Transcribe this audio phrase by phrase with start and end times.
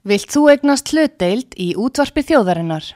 [0.00, 2.86] Vilt þú egnast hlutdeild í útvarpi þjóðarinnar?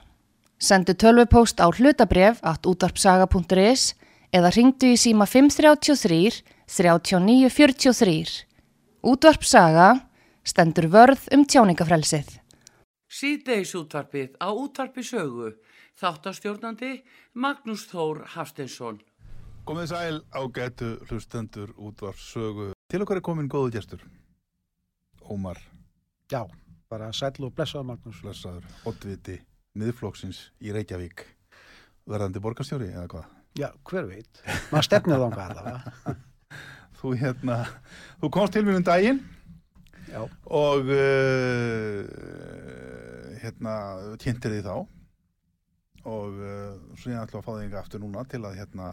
[0.57, 3.93] Sendu tölvupóst á hlutabref at útvarpsaga.is
[4.33, 8.47] eða ringdu í síma 533 3943.
[9.05, 9.91] Útvarpsaga
[10.49, 12.39] stendur vörð um tjáningafrelsið.
[13.13, 15.53] Síðdeis útvarpið á útvarpi sögu.
[16.01, 17.05] Þáttastjórnandi
[17.37, 19.03] Magnús Þór Hafsteinsson.
[19.69, 22.73] Komið sæl á getu hlustendur útvarp sögu.
[22.89, 24.01] Til okkar er komin góðu gestur.
[25.21, 25.61] Ómar
[26.33, 26.49] Já,
[26.95, 28.21] bara sæll og blessaður Magnús.
[28.23, 29.39] Blessaður, Oddviti,
[29.81, 31.27] miðflokksins í Reykjavík.
[32.11, 33.31] Verðandi borgarstjóri eða hvað?
[33.59, 34.43] Já, hver veit.
[34.71, 36.15] Maður stefnir þá allavega.
[37.05, 37.57] Þú hérna,
[38.23, 39.19] þú komst til mér um daginn
[40.09, 40.23] Já,
[40.57, 42.01] og uh,
[43.43, 43.75] hérna
[44.23, 44.77] kynntir þið þá
[46.09, 48.87] og uh, svo ég ætla að fá þig enga aftur núna til að hérna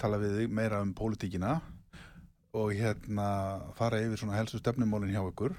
[0.00, 1.52] tala við þig meira um pólitíkina
[2.56, 3.28] og hérna
[3.78, 5.54] fara yfir svona helstu stefnumólin hjá ykkur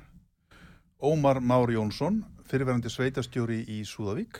[1.01, 4.39] Ómar Már Jónsson fyrirverandi sveitastjóri í Súðavík.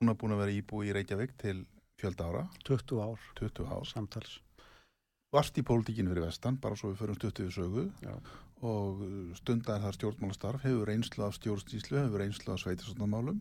[0.00, 1.60] Hún er búin að vera íbúi í Reykjavík til
[2.00, 2.42] fjölda ára.
[2.66, 3.20] 20 ár.
[3.38, 4.40] 20 ár, samtals.
[5.30, 7.84] varst í pólitíkinu fyrir vestan bara svo við förum stuttu við sögu.
[8.02, 8.16] Já.
[8.66, 9.04] og
[9.38, 13.38] stundar þar stjórnmálastarf hefur reynslu af stjórnstíslu hefur reynslu af sveitastöndamálum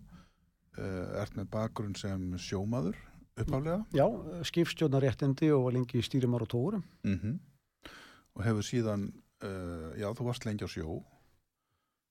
[0.78, 2.96] uh, ert með bakgrunn sem sjómaður
[3.36, 4.06] uppaflega Já,
[4.48, 6.84] skipstjórnaréttindi og var lengi í stýrimar og tórum.
[7.04, 7.40] mm
[8.38, 9.10] og hefur síðan
[9.44, 11.02] uh, já þú varst lengi á sjó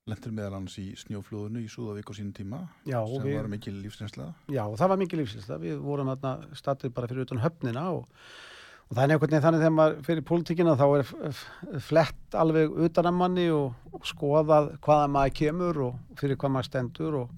[0.08, 3.74] lendir meðal annars í snjóflóðinu í Súðavík á sínum tíma Já, sem við, var mikil
[3.82, 5.48] lífsreynsla já, það var mikið lífsins.
[5.62, 6.12] Við vorum
[6.58, 8.06] statið bara fyrir utan höfnina og,
[8.88, 13.10] og það er einhvern veginn þannig þegar maður fyrir pólitíkina þá er flett alveg utan
[13.10, 17.36] að manni og, og skoðað hvaða maður kemur og fyrir hvað maður stendur og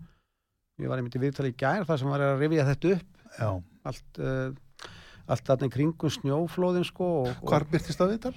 [0.80, 3.50] ég var einmitt í viðtali í gær þar sem var að rifja þetta upp já.
[3.91, 4.88] allt, uh,
[5.30, 7.10] allt þarna í kringum snjóflóðin sko
[7.44, 8.34] hvar byrtist það viðtal?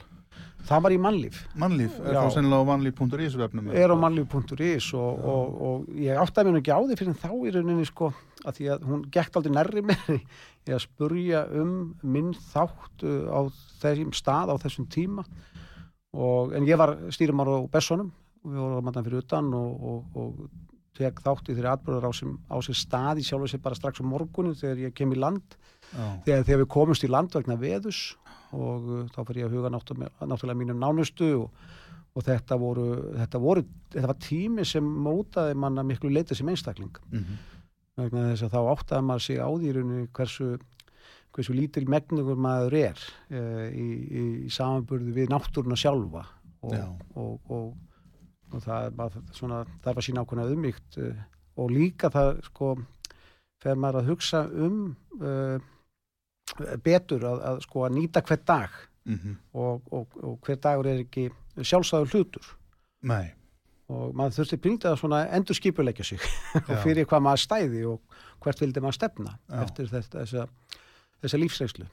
[0.67, 1.39] Það var í mannlíf.
[1.59, 2.19] Mannlíf, er Já.
[2.23, 6.61] þá sennilega á mannlíf.is vefnum er á mannlíf.is og, og, og ég áttaði mér nú
[6.61, 8.11] ekki á því fyrir þá í rauninni sko
[8.43, 10.03] að því að hún gekk aldrei nærri mér
[10.67, 13.39] í að spurja um minn þátt uh, á
[13.83, 15.25] þessum stað á þessum tíma.
[16.13, 18.11] Og, en ég var stýrimár á Bessunum
[18.43, 22.11] og við vorum að fyrir utan og, og, og tek þátt í þeirri atbyrður á,
[22.53, 25.19] á sér stað í sjálf og sér bara strax á morgunin þegar ég kem í
[25.19, 25.55] land.
[25.93, 28.01] Þegar, þegar við komumst í land vegna veðus
[28.53, 31.65] og uh, þá fyrir ég að huga náttúrulega, mínum nánustu og,
[32.13, 32.87] og þetta, voru,
[33.17, 37.01] þetta, voru, þetta var tími sem mótaði manna miklu leitið sem einstakling.
[37.11, 37.25] Mm
[37.99, 40.47] vegna þess að þá áttaði maður sig á rauninni hversu,
[41.33, 43.03] hversu lítil megnugur maður er
[43.33, 46.25] uh, í, í, í samanburði við náttúruna sjálfa.
[46.63, 46.73] Og,
[47.19, 47.69] og, og,
[48.53, 51.21] og það, var svona, það var sína ákveðna auðmygt uh,
[51.59, 52.73] og líka það sko
[53.63, 54.77] þegar maður að hugsa um
[55.19, 55.57] uh,
[56.83, 58.81] betur að, að sko að nýta hver dag.
[59.05, 59.37] -hmm.
[59.53, 62.53] og, og, og hver dagur er ekki sjálfsæður hlutur.
[63.03, 63.33] Nei,
[63.91, 66.21] og maður þurfti píndið að svona endur skipuleggja sig.
[66.69, 67.99] Og fyrir hvað maður stæði og
[68.43, 69.57] hvert vildi maður stefna Já.
[69.65, 70.79] eftir þetta, þessa,
[71.21, 71.89] þessa lífsreyslu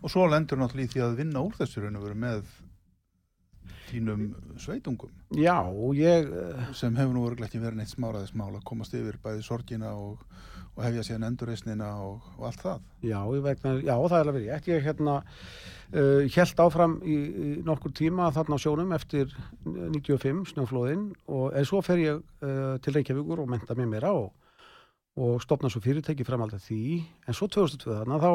[0.00, 2.50] og svo lendur náttúrulega í því að vinna úr þessu raun og veru með
[3.90, 4.26] þínum
[4.60, 5.12] sveitungum.
[5.34, 8.94] Já, og ég eh, sem hefur nú verið ekki verið neitt smáraðis mál að komast
[8.94, 10.20] yfir bæði sorgina og,
[10.80, 12.84] og hefja síðan endurreisnina og, og allt það.
[13.04, 17.94] Já, vegna, já, það er alveg verið ég hérna uh, held áfram í, í nokkur
[18.00, 19.34] tíma þarna á sjónum eftir
[19.68, 24.32] 95 snjóflóðin og en svo fer ég uh, til Reykjavíkur og menta mér meira og
[25.20, 26.82] og stopna svo fyrirtæki framhald að því.
[27.28, 28.30] En svo 2002 þarna þá,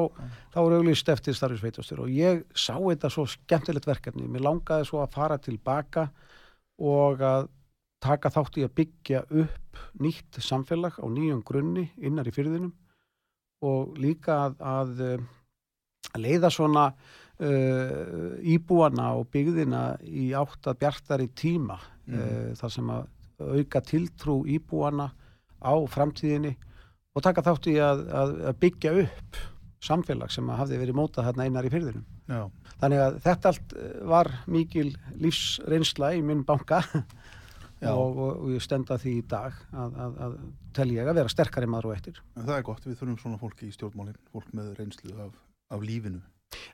[0.53, 4.27] þá er auglýst eftir starfi sveitastur og ég sá þetta svo skemmtilegt verkefni.
[4.29, 6.09] Mér langaði svo að fara tilbaka
[6.83, 7.47] og að
[8.05, 12.71] taka þátt í að byggja upp nýtt samfélag á nýjum grunni innar í fyrðinum
[13.65, 15.27] og líka að, að, eh,
[16.13, 22.19] að leiða svona uh, íbúana og byggðina í átt að bjartari tíma Mhm.
[22.21, 23.07] uh, þar sem að
[23.41, 25.07] auka tiltrú íbúana
[25.65, 26.51] á framtíðinni
[27.15, 29.39] og taka þátt í að, að, byggja upp
[29.81, 32.05] samfélag sem að hafði verið mótað þarna einar í fyrðinum.
[32.29, 32.43] Já,
[32.81, 34.87] Þannig að þetta allt eh, var mikil
[35.21, 36.79] lífsreynsla í minn banka.
[37.93, 40.37] og, og, og ég stenda því í dag að, að, að
[40.77, 42.21] tel ég að vera sterkari maður og eftir.
[42.35, 45.35] en það er gott, við þurfum svona fólki í stjórnmálin fólk með reynslu af,
[45.75, 46.21] af lífinu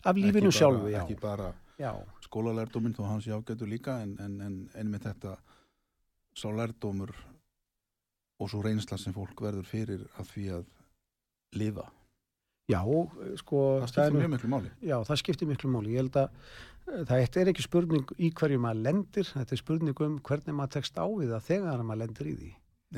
[0.06, 1.02] Af lífinu sjálfu, já.
[1.02, 1.92] ekki bara já.
[2.28, 5.38] skólalærdóminn þó hans jágætur líka en, en, en einmitt þetta
[6.38, 7.12] sá lærdómur
[8.42, 10.70] og svo reynsla sem fólk verður fyrir að því að
[11.60, 11.88] lifa
[12.72, 15.94] Já, eh, sko, það skiptir mjög miklu máli Já, það skiptir miklu máli.
[15.96, 16.30] Ég held að
[16.92, 20.76] eh, það er ekki spurning í hverju maður lendir, þetta er spurning um hvernig maður
[20.78, 22.52] tekst á við það þegar maður lendir í því.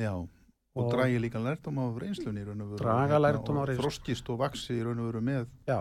[0.04, 3.58] Já, og, Og- dragi líka lærdóm af reynslunni í raun og veru Draga hérna, lærdóm
[3.58, 3.84] af og reynslu.
[3.84, 5.80] þroskist og vaksi í raun og veru með, Já,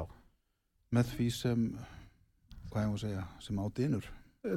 [0.93, 1.69] með því sem
[2.73, 4.09] hvað ég að segja, sem á dynur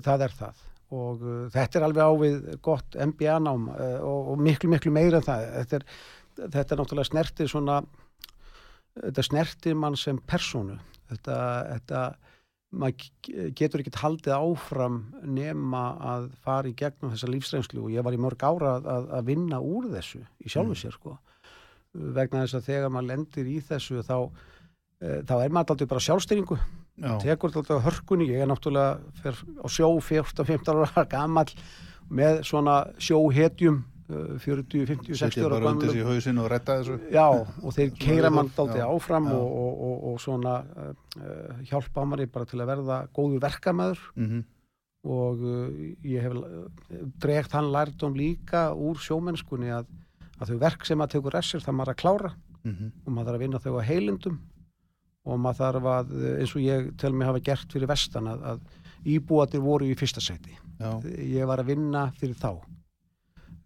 [0.04, 0.64] það er það
[0.96, 2.36] og uh, þetta er alveg ávið
[2.66, 5.46] gott MBA-nám uh, og, og miklu, miklu meira en það.
[5.56, 5.86] Þetta er,
[6.54, 7.80] þetta er náttúrulega snertið svona,
[9.00, 10.78] þetta snertið mann sem persónu.
[11.10, 11.38] Þetta,
[11.74, 12.02] þetta,
[12.76, 15.84] maður getur ekkert haldið áfram nema
[16.14, 19.62] að fara í gegnum þessa lífsreynslu og ég var í mörg ára að, að vinna
[19.64, 21.16] úr þessu í sjálfu sér sko.
[21.96, 24.18] Vegna þess að þegar maður lendir í þessu þá,
[25.00, 26.60] e, þá er maður alltaf bara sjálfstyrningu
[26.96, 27.12] Já.
[27.24, 29.00] tekur þetta hörkunni, ég er náttúrulega
[29.64, 31.48] á sjó 14-15 ára gammal
[32.12, 35.58] með svona sjóhetjum 40, 50, 60 setja ára
[36.84, 36.98] þessu.
[37.10, 42.28] Já, og þeir keira mann dálítið áfram og, og, og, og svona uh, hjálpa manni
[42.30, 44.44] bara til að verða góður verkamæður mm
[45.06, 45.66] og uh,
[46.02, 46.34] ég hef
[47.22, 49.90] dregt hann lærdom líka úr sjómennskunni að,
[50.40, 52.32] að þau verk sem að tekur ressir það maður að klára.
[53.06, 54.40] Og maður þarf að vinna þau á heilindum.
[55.30, 59.12] Og maður þarf að, eins og ég tel mig hafa gert fyrir vestan að, að
[59.14, 60.58] íbúatir voru í fyrsta sæti.
[60.82, 60.90] Já,
[61.22, 62.66] ég var að vinna fyrir þá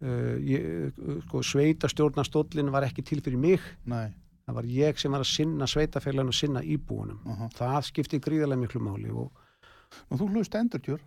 [0.03, 3.59] uh, sko, sveitastjórnastóllin var ekki til fyrir mig.
[3.85, 4.09] Nei.
[4.49, 7.19] Það var ég sem var að sinna sveitafélagin og sinna íbúunum.
[7.25, 9.29] Uh það skipti gríðarlega miklu máli og
[10.09, 11.01] Nú, þú hlust endurkjör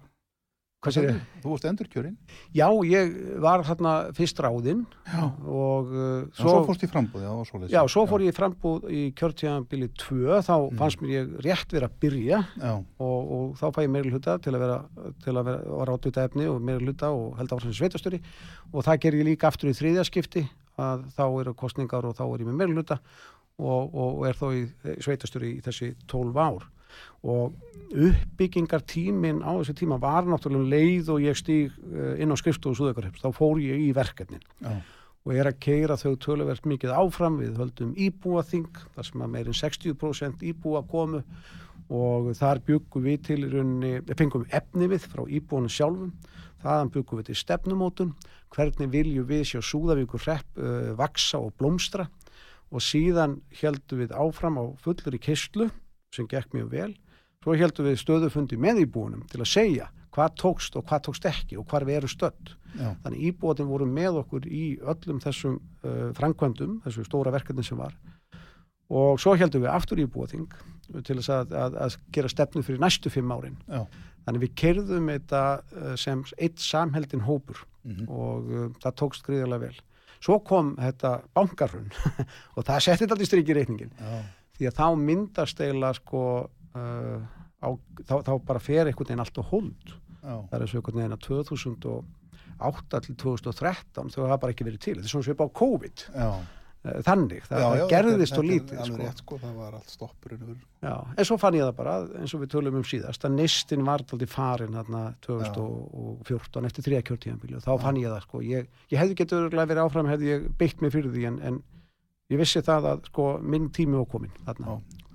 [0.82, 1.18] ég?
[1.42, 2.14] Þú varst endurkjörinn.
[2.58, 3.12] Já, ég
[3.44, 7.80] var þarna fyrst ráðinn Já, og uh, svo, svo fórst í frambúð Já, svo, Já,
[7.94, 10.78] svo fór ég frambúð í kjörtíðanbili 2, þá Mm.
[10.80, 14.36] fannst mér ég rétt verið að byrja Já, og, og þá fæ ég meiri hluta
[14.42, 14.80] til að vera,
[15.22, 18.22] til að vera var átluta efni og meiri hluta og held áfram sem sveitastöri
[18.72, 20.44] og það ger ég líka aftur í þriðja skipti
[20.82, 22.98] að þá eru kostningar og þá er ég með meiri hluta
[23.62, 24.62] og, og, og er þá í
[25.04, 26.64] sveitastöri í þessi 12 ár
[27.22, 27.52] og
[27.92, 32.78] uppbyggingartímin á þessi tíma var náttúrulega um leið og ég stíg eh, inn á skrifstofu
[32.78, 34.42] Súðakarheps, þá fór ég í verkefnin.
[34.62, 34.80] Já,
[35.22, 37.38] og er að keira þau töluvert mikið áfram.
[37.42, 41.22] Við höldum íbúaþing þar sem að meirinn 60% íbúa komu.
[41.92, 46.12] Og þar byggum við til rauninni, við fengum efni við frá íbúanum sjálfum.
[46.62, 48.16] Þaðan byggum við til stefnumótun.
[48.52, 52.08] Hvernig viljum við sjá Súðavíkur hrepp uh, vaksa og blómstra?
[52.72, 55.68] Og síðan heldum við áfram á fullur í kistlu
[56.14, 56.92] sem gekk mjög vel
[57.42, 61.58] svo heldum við stöðufundi með íbúanum til að segja hvað tókst og hvað tókst ekki
[61.58, 66.10] og hvar við erum stödd já, Þannig íbúatin voru með okkur í öllum þessum uh,
[66.16, 67.94] framkvæmdum, þessu stóra verkefni sem var.
[68.92, 70.48] Og svo heldum við aftur íbúating
[71.06, 73.58] til að, að, að gera stefnu fyrir næstu fimm árin.
[73.68, 73.84] já
[74.22, 79.66] Þannig við kerðum þetta uh, sem eitt samheldin hópur mhm, og uh, það tókst gríðarlega
[79.66, 79.80] vel.
[80.22, 81.88] Svo kom þetta bankarhun
[82.56, 83.90] og það setti þetta í strikki reikningin.
[83.98, 84.20] Já,
[84.62, 86.24] Því að þá myndast eiginlega sko,
[86.78, 87.22] uh,
[87.58, 87.68] á,
[88.06, 91.16] þá, þá bara fer einhvern veginn allt og hold já, það er og einhvern veginn
[91.16, 95.56] að 2008 til 2013 þau hafa bara ekki verið til, þetta er svona svipa á
[95.58, 96.04] COVID.
[96.14, 96.28] Já.
[96.82, 98.96] Eh, þannig, það, já, það já, gerðist og lítið sko.
[98.98, 99.92] rétt, sko, það var allt
[100.82, 103.84] já, en svo fann ég það bara, eins og við tölum um síðast að nistin
[103.86, 108.66] var aldrei farin þarna 2014 eftir þrija kjörtíðanbíli og þá fann ég það sko, ég,
[108.90, 111.62] ég hefði getur verið áfram, hefði ég beitt mig fyrir því en, en
[112.32, 114.66] ég vissi það að sko minn tími var komin þarna.
[114.66, 115.06] Já.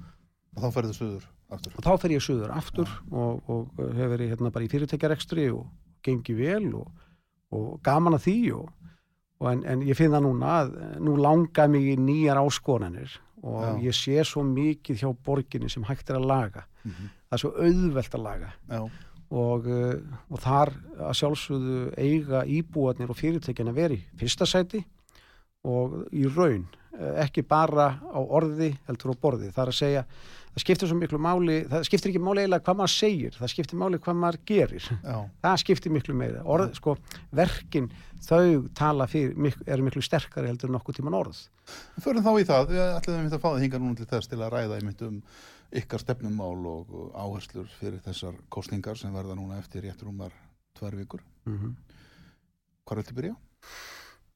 [0.56, 1.74] og þá ferðu suður aftur.
[1.78, 5.68] Og þá fer ég suður aftur og, og hefur verið hérna bara í fyrirtækjarekstri og
[6.06, 6.88] gengi vel og,
[7.56, 8.70] og gaman að því og,
[9.42, 13.62] og en, en ég finn það núna að nú langar mig í nýjar áskonanir og
[13.64, 13.74] Já.
[13.86, 16.66] ég sé svo mikið hjá borginni sem hægt er að laga.
[16.84, 17.12] Mhm.
[17.28, 18.50] það er svo auðvelt að laga.
[18.72, 18.82] Já,
[19.28, 19.96] og, uh,
[20.32, 20.72] og þar
[21.04, 24.84] að sjálfsögðu eiga íbúarnir og vera í fyrsta sæti
[25.68, 26.64] og í raun.
[26.64, 26.87] eh,
[27.24, 30.04] ekki bara á orði heldur á borði, það er að segja
[30.58, 33.82] það skiptir svo miklu máli, það skiptir ekki máli eiginlega hvað maður segir, það skiptir
[33.82, 36.96] máli hvað maður gerir já, það skiptir miklu meira orð, sko,
[37.38, 37.92] verkin
[38.26, 41.44] þau tala fyrir, mik eru miklu sterkari heldur nokkuð tíman orð
[42.02, 44.54] Förum þá í það, við ætlum að fá það hinga núna til þess til að
[44.56, 45.22] ræða einmitt um
[45.76, 50.32] ykkar stefnumál og áherslur fyrir þessar kostningar sem verða núna eftir rétt rúmar
[50.78, 51.22] tvær vikur.
[51.46, 51.74] mm -hmm.
[52.86, 53.36] Hvað er þetta að byrja?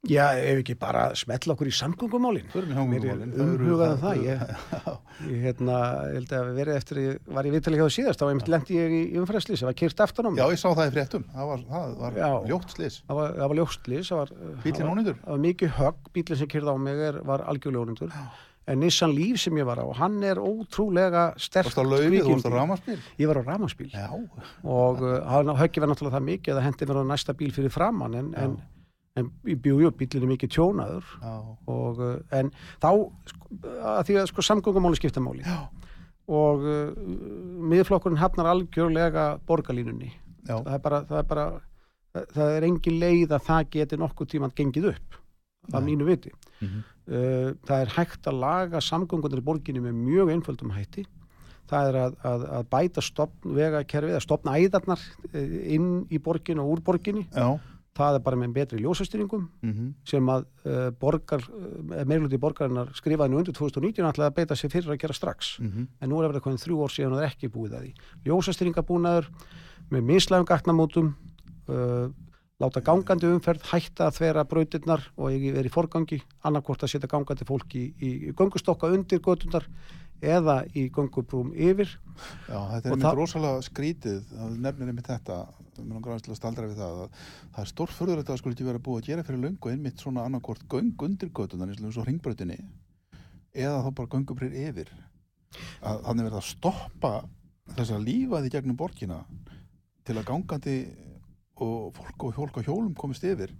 [0.10, 2.48] Já, ef ekki bara smetla okkur í samgöngumálin.
[2.50, 4.54] Förum í Mér er umhugað um það, ég-
[5.30, 5.76] ég hérna,
[6.10, 8.96] ég held að verið eftir ég var í viðtali hjá það síðast, þá lendi ég
[8.98, 10.42] í umfæðsli sem var kyrt aftan á mig.
[10.42, 11.28] Já, ég sá það í fréttum.
[11.36, 12.32] Það var, það var Já.
[12.50, 12.98] ljótt slis.
[13.12, 13.60] það var, það var
[14.10, 14.34] það var,
[14.66, 15.20] Bílinn það ónýtur.
[15.22, 18.18] það var mikið högg, bílinn sem kyrði á mig er, var algjörljónundur
[18.72, 22.98] en Nissan Líf sem ég var á, hann er ótrúlega sterk þú varst á ramaspíl?
[23.22, 24.06] ég var á ramaspíl Já,
[24.66, 26.62] og uh, hann höggi var náttúrulega það mikið
[29.12, 31.08] að en, bjújú, bílinn er mikið tjónaður
[31.68, 32.52] og, uh, en
[32.82, 32.90] þá
[33.32, 33.48] sko,
[33.92, 35.44] að því að sko samgöngumáli skipta máli.
[35.44, 35.68] Já,
[36.32, 36.94] og uh,
[37.72, 40.14] miðflokkurinn hafnar algjörlega borgarlínunni.
[40.48, 41.48] Það er bara, það er bara
[42.14, 45.18] það, er engin leið að það geti nokkuð tíma gengið upp
[45.72, 45.88] að Nei.
[45.92, 46.32] mínu viti.
[46.62, 46.84] Mhm.
[47.12, 51.06] uh, það er hægt að laga samgöngunir í borginni með mjög einföldum hætti.
[51.72, 56.74] Það er að, að, að bæta stopnvegakerfið, að stopna æðarnar eh, inn í borginu og
[56.74, 57.22] úr borginni.
[57.32, 57.62] Já.
[57.98, 63.32] Það er bara með betri ljósastýringum Mm sem að uh, borgar, uh, meirluti borgarinnar skrifaði
[63.32, 65.60] nú undir 2019 ætlaði að beita sér fyrir að gera strax.
[65.60, 65.88] Mhm.
[66.02, 67.84] en nú er það verið komin þrjú ár síðan og það er ekki búið að
[67.86, 67.94] því.
[68.26, 69.30] Ljósastýringabúnaður
[69.92, 71.16] með mislægum gatnamótum
[71.68, 72.08] uh,
[72.62, 77.10] láta gangandi umferð hætta að þvera brautirnar og ekki verið í forgangi annarkvort að setja
[77.10, 79.66] gangandi fólki í, í, í göngustokka undir götunar
[80.22, 81.90] eða í göngubrúm yfir.
[82.46, 84.22] Já, þetta er Og einmitt rosalega skrítið,
[84.62, 85.40] nefnir einmitt þetta,
[85.80, 87.10] mér langar aðeins til að staldra við það, að
[87.56, 90.26] það er stórfurður þetta að skulle ekki vera búið að gera fyrir löngu einmitt svona
[90.28, 92.58] annarkort göng undir götunar eins og ringbrautinni
[93.54, 94.92] eða þá bara göngubrýr yfir.
[95.84, 97.14] Að þannig verið að stoppa
[97.76, 99.22] þessa lífaði gegnum borgina
[100.08, 100.78] til að gangandi
[101.62, 103.52] og fólk og hjólk á hjólum komist yfir.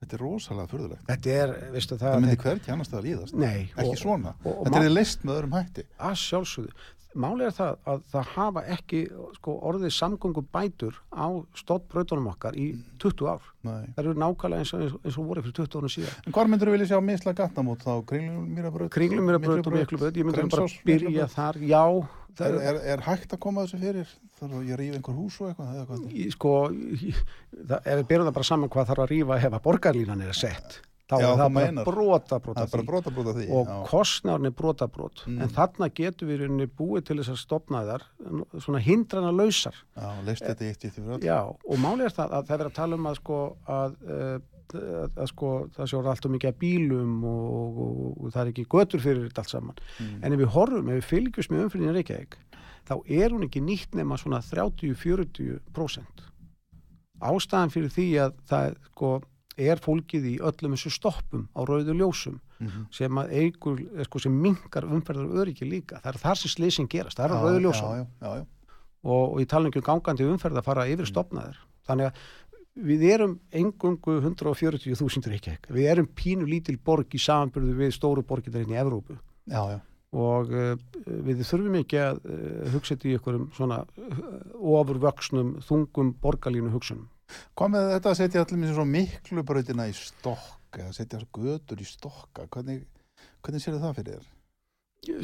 [0.00, 1.02] Þetta er rosalega furðulegt.
[1.08, 3.34] þetta er, veistu það Það myndi hverki annars það að líðast.
[3.36, 4.30] Nei, Ekki og- svona.
[4.44, 5.82] og- og Þetta er leist með öðrum hætti.
[5.98, 6.72] að sjálfsögðu.
[7.18, 8.98] Málið er það að það hafa ekki
[9.34, 11.26] sko, orðið samgöngu bætur á
[11.58, 12.68] stóttbrautunum okkar í
[13.02, 13.42] 20 ár.
[13.66, 13.88] Nei.
[13.96, 16.14] Það eru nákvæmlega eins og, eins og voru fyrir 20 ára síðan.
[16.26, 17.92] En hvar myndur þú vilja sjá misla gatnamót þá?
[18.12, 18.92] Kringlumýrabraut?
[18.94, 21.82] Kringlum er að brauta og miklu brauta, ég myndi bara byrja þar, já,
[22.38, 24.12] það Er, er, er, hægt að koma þessu fyrir?
[24.38, 25.72] Þarf að ég rífa einhver hús og eitthvað?
[25.74, 26.04] eða hvað?
[26.14, 30.22] í- sko, ef við byrjum það bara saman hvað þarf að rífa ef að borgarlínan
[30.24, 30.78] er sett,
[31.10, 31.84] þá Já, er það bara meinar.
[31.90, 32.86] brota, Það brota er bara því.
[32.90, 33.46] brota brota því.
[33.58, 33.78] og já.
[33.90, 35.40] kostnárn er brotabrót Mm.
[35.42, 38.02] en þarna getur við í rauninni búið til þess að stopna þar
[38.62, 41.20] svona hindrana lausar Já, leist þetta eitt eitt yfir öll.
[41.26, 43.96] Já, og málið er það að það er verið að tala um að sko að,
[44.06, 44.38] uh,
[44.70, 48.50] að, að sko það orðið allt um mikið að bílum og, og, og það er
[48.52, 50.20] ekki götur fyrir þetta allt saman Mm.
[50.24, 52.36] en ef við horfum, ef við fylgjumst með umfyrinni Reykjavík
[52.86, 56.24] þá er hún ekki nýtt nema svona 30-40%
[57.20, 59.10] ástæðan fyrir því að það sko
[59.68, 62.86] er fólkið í öllum þessu stoppum á rauðu ljósum Mhm.
[62.92, 67.16] sem að eigur, sko, sem minkar umferðar öryggi líka, það er þar sem slisin gerast
[67.16, 68.44] það er á Já, rauðu ljósum já, já, já.
[69.04, 70.92] og, og tala ekki um gangandi umferð að fara Mm.
[70.92, 71.56] yfir stopnaðir
[71.88, 72.12] þannig að
[72.80, 78.54] við erum engungu 140.000 reykjavík við erum pínu lítil borg í samanbyrðu við stóru borgir
[78.60, 79.16] inn í Evrópu
[79.48, 79.80] Já, já.
[80.12, 80.76] og uh,
[81.06, 87.08] við þurfum ekki að uh, hugsa þetta í einhverjum svona uh, ofurvöksnum, þungum borgarlínu hugsunum.
[87.58, 91.88] Hvað með þetta að setja allir svo miklu brautina í stokka, að setja götur í
[91.88, 92.84] stokka, hvernig,
[93.40, 94.30] hvernig sér það fyrir þér?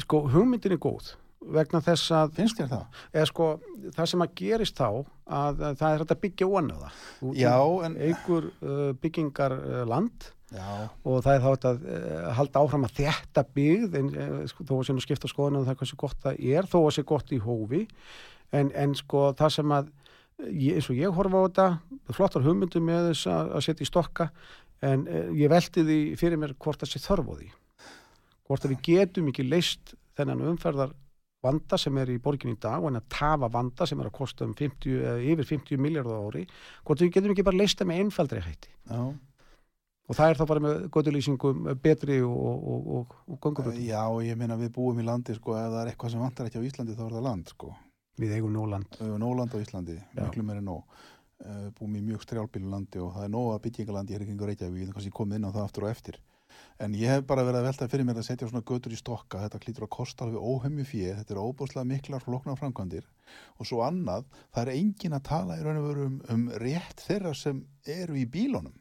[0.01, 1.15] Sko, hugmyndin er góð
[1.53, 3.03] vegna þess að Finnst þér það?
[3.13, 3.49] eða sko,
[3.95, 6.89] það sem að gerist þá að, að það er hægt að byggja óanöða
[7.37, 7.99] Já, en...
[8.01, 12.87] eigur uh, byggingar uh, land Já, og það er þá þetta að uh, halda áfram
[12.87, 15.99] að þétta byggð en uh, sko, þó að sé nú skipta skoðan um það hversu
[15.99, 17.83] gott það er þó að sé gott í hófi
[18.55, 19.93] en, en sko það sem að
[20.45, 23.89] ég, eins og ég horfa á þetta flottar hugmyndum með þess að, að setja í
[23.89, 24.29] stokka
[24.85, 27.49] en uh, ég velti því fyrir mér hvort það sé þörf á því
[28.47, 30.93] hvort að við getum ekki leist þennan umferðar
[31.45, 34.17] vanda sem er í borgin í dag og en að tafa vanda sem er að
[34.17, 36.43] kosta um 50, eða yfir 50 miljardar ári
[36.83, 39.01] hvort við getum ekki bara leista með einfaldri hætti já.
[39.03, 43.83] og það er þá bara með gödulýsingum betri og, og, og, og göngubröðum.
[43.85, 46.63] Já, ég meina við búum í landi, sko, ef það er eitthvað sem vantar ekki
[46.63, 47.73] á Íslandi þá er það land, sko.
[48.17, 48.89] Við eigum nóland.
[48.97, 50.97] Við erum nóland á Íslandi, miklu meiri nóg.
[51.37, 54.73] Uh, búum í mjög strjálbílu landi og það er nóg að byggingalandi hér kringu Reykjavík,
[54.73, 56.17] við getum kannski komið inn á það aftur og eftir.
[56.81, 59.43] En ég hef bara verið að velta fyrir mér að setja svona götur í stokka,
[59.43, 63.05] þetta klítur að kosta alveg óhemju fjö, þetta er óbúslega miklar floknar framkvæmdir
[63.57, 67.05] og svo annað, það er engin að tala í raun og veru um, um rétt
[67.05, 67.63] þeirra sem
[67.97, 68.73] eru í bílunum.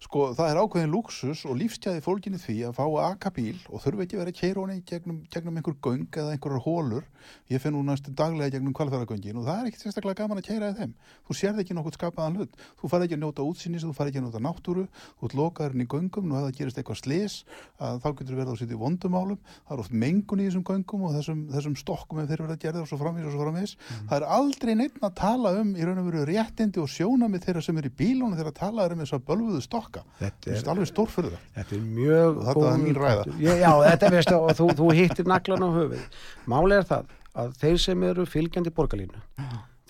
[0.00, 4.06] Sko það er ákveðin luxus og lífstjæði fólkinni því að fá aka bíl og þurfa
[4.06, 7.04] ekki verið að keira honi gegnum, gegnum einhver göng eða einhverjar hólur.
[7.52, 10.70] Ég finn nú næstu daglega gegnum kvalfæragöngin og það er ekkert sérstaklega gaman að keira
[10.72, 10.94] í þeim.
[11.28, 12.56] Þú sérð ekki nokkuð skapaðan hlut.
[12.80, 14.86] Þú farið ekki að njóta útsýnis, þú farið ekki að njóta náttúru,
[15.20, 17.36] þú ert lokaðurinn í göngum, nú hefða gerist eitthvað slis,
[17.76, 19.40] að þá getur verið á sitt í vondumálum.
[19.68, 22.86] Það er oft mengun í þessum göngum og þessum, þessum stokkum ef þeir verða gerðir
[22.86, 23.76] og svo framvís og svo framvís.
[24.08, 27.64] Það er aldrei neitt að tala um í raun og veru réttindi og sjónamið þeirra
[27.68, 30.02] sem er í bílunum þegar að tala um þess að bölvuðu stokka.
[30.20, 31.40] Þetta er alveg stórfyrða.
[31.58, 33.24] Þetta er mjög þetta er mín ræða.
[33.24, 33.42] punktur.
[33.44, 36.04] Já, já, þetta veist og þú, þú hittir naglan á höfuð.
[36.46, 39.20] Máli er það að þeir sem eru fylgjandi borgarlínu,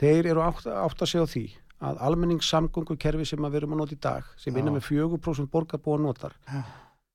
[0.01, 1.45] þeir eru átt, átt að segja því
[1.81, 4.77] að almenningssamgöngukerfi sem við erum að nota í dag, sem vinna Já.
[4.77, 6.35] með 4% borgarbúa notar,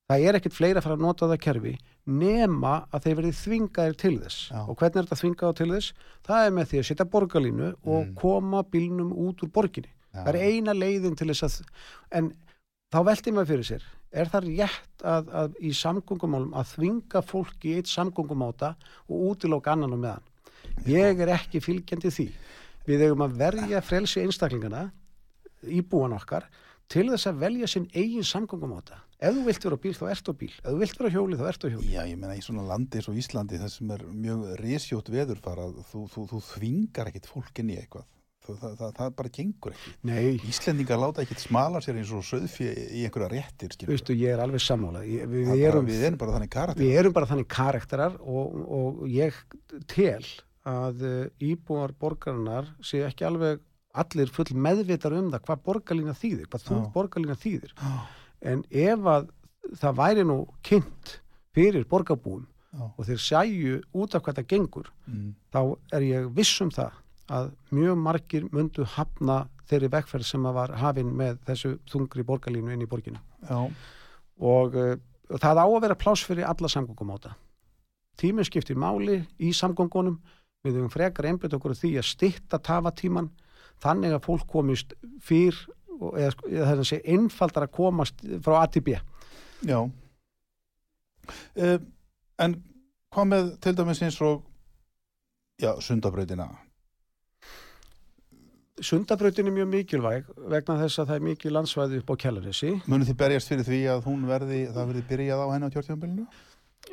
[0.10, 1.76] það er ekkert fleira að fara að nota það kerfi
[2.06, 4.40] nema að þeir verið þvingaðir til þess.
[4.52, 4.60] Já.
[4.70, 5.94] Og hvernig er þetta þvingaður til þess?
[6.28, 8.16] Það er með því að setja borgarlínu og Mm.
[8.16, 9.90] koma bílnum út úr borginni.
[10.14, 10.24] Já.
[10.26, 11.62] Það er eina leiðin til þess að,
[12.12, 12.34] en
[12.96, 13.86] þá velti maður fyrir sér,
[14.16, 18.76] er það rétt að, að í samgöngumálum að þvinga fólki í eitt samgöngumáta
[19.10, 20.30] og útiloka annan og meðan?
[20.88, 22.28] Ég er ekki fylgjandi því.
[22.88, 24.86] Við eigum að verja frelsi einstaklingana,
[25.68, 26.48] íbúan okkar,
[26.92, 29.02] til þess að velja sinn eigin samgöngum á þetta.
[29.26, 30.52] Ef þú vilt vera á bíl, þá ert á bíl.
[30.54, 31.92] Ef þú vilt vera á hjóli, þá ert á hjóli.
[31.92, 35.72] Já, ég meina í svona landi eins og Íslandi það sem er mjög resjótt veðurfara
[35.92, 38.06] þú, þú, þú þvingar ekkit fólk inn í eitthvað
[38.48, 39.92] það, það, það, bara gengur ekki.
[40.10, 44.44] Nei, Íslendingar láta ekkit smala sér eins og söðfjö í einhverja réttir veistu, ég er
[44.46, 45.06] alveg sammálað.
[45.10, 47.48] Við, Það við, er bara- erum, við erum bara þannig karakter við erum bara þannig
[47.56, 49.40] karakterar og, og ég
[49.92, 50.26] tel
[50.66, 53.62] að uh, íbúar borgarinnar séu ekki alveg
[53.96, 57.72] allir full meðvitar um það hvað borgarlína þýðir, hvað þú borgarlína þýðir.
[57.80, 57.94] Já,
[58.46, 59.30] En ef að
[59.80, 60.36] það væri nú
[60.68, 61.14] kynnt
[61.56, 62.44] fyrir borgarbúum
[62.76, 65.60] og þeir sæju út af hvað það gengur, mm, þá
[65.96, 66.98] er ég viss um það
[67.32, 72.86] að mjög margir myndu hafna þeirri vegferð sem var hafin með þessu þungri borgarlínu inn
[72.86, 73.22] í borginu.
[73.50, 73.72] já,
[74.38, 74.98] Og uh,
[75.40, 77.38] það á að vera pláss fyrir alla samgöngum á það.
[78.20, 80.20] Tíminn skiptir máli í samgöngunum,
[80.64, 83.32] við höfum frekar einbytt okkur því að stitta tafatíman
[83.84, 85.58] þannig að fólk komist fyrr
[86.16, 89.00] eða, eða er að segja einfaldar að komast frá A til B.
[89.66, 89.80] já.
[91.56, 91.80] Uh,
[92.40, 92.58] En
[93.14, 94.44] hvað með til dæmis eins og
[95.62, 96.50] já, sundabrautina
[98.84, 102.72] Sundabrautin er mjög mikilvæg vegna þess að það er mikið landsvæði upp á Kjallanessi.
[102.92, 106.26] Munið þið berjast fyrir því að hún verði það verði byrjað á henni á kjörtjónbylunu?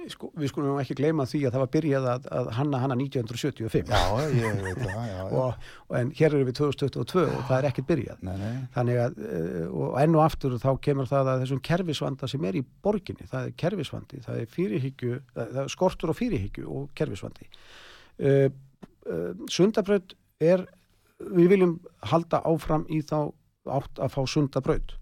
[0.08, 3.90] Sko, við skulum ekki gleyma því að það var byrjað að, að hanna hana 1975
[3.92, 3.98] Já,
[4.32, 7.88] ég veit það, já, og, og en hér erum við 2022 og það er ekkert
[7.90, 8.22] byrjað.
[8.26, 12.30] Nei, nei, Þannig að, uh, og enn og aftur þá kemur það að þessum kerfisvanda
[12.32, 16.66] sem er í borginni, það er kerfisvandi, það er fyrirhyggju, það er skortur og fyrirhyggju
[16.72, 17.50] og kerfisvandi.
[18.22, 18.48] Uh,
[19.06, 20.64] uh, sundabraut er,
[21.30, 21.78] við viljum
[22.10, 23.32] halda áfram í þá
[23.70, 24.96] átt að fá sundabraut.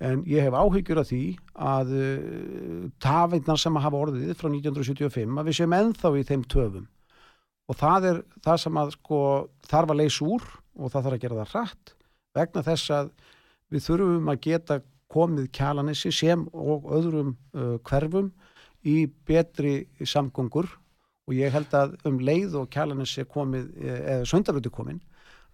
[0.00, 1.22] En ég hef áhyggjur af því
[1.56, 6.88] að uh, tafirnar sem hafa orðið frá 1975 að við séum ennþá í þeim töfum.
[7.66, 9.20] Og það er það sem að sko
[9.66, 10.44] þarf að leysa úr
[10.76, 11.94] og það þarf að gera það hratt
[12.36, 13.08] vegna þess að
[13.72, 14.80] við þurfum að geta
[15.12, 18.30] komið kjalanissi sem og öðrum uh, hverfum
[18.86, 20.68] í betri samgöngur
[21.26, 25.00] og ég held að um leið og kjalanissi komið, eh, eða söndarötu komin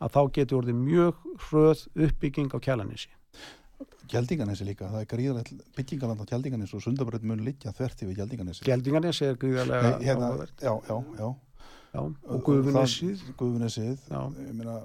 [0.02, 3.12] að þá getur orðið mjög hröð uppbygging á kjalanissi.
[4.12, 8.66] Gjaldinganesi líka, það er gríðalegt byggingaland á Gjaldinganesi og sundabraut mun liggja þvert yfir Gjaldinganesi.
[8.66, 11.30] Geldinganissi er gríðarlega Nei, hérna, já, já, já.
[11.93, 13.21] Já, og Guðunessið.
[13.36, 14.21] Guðunesið, Já.
[14.41, 14.78] ég meina,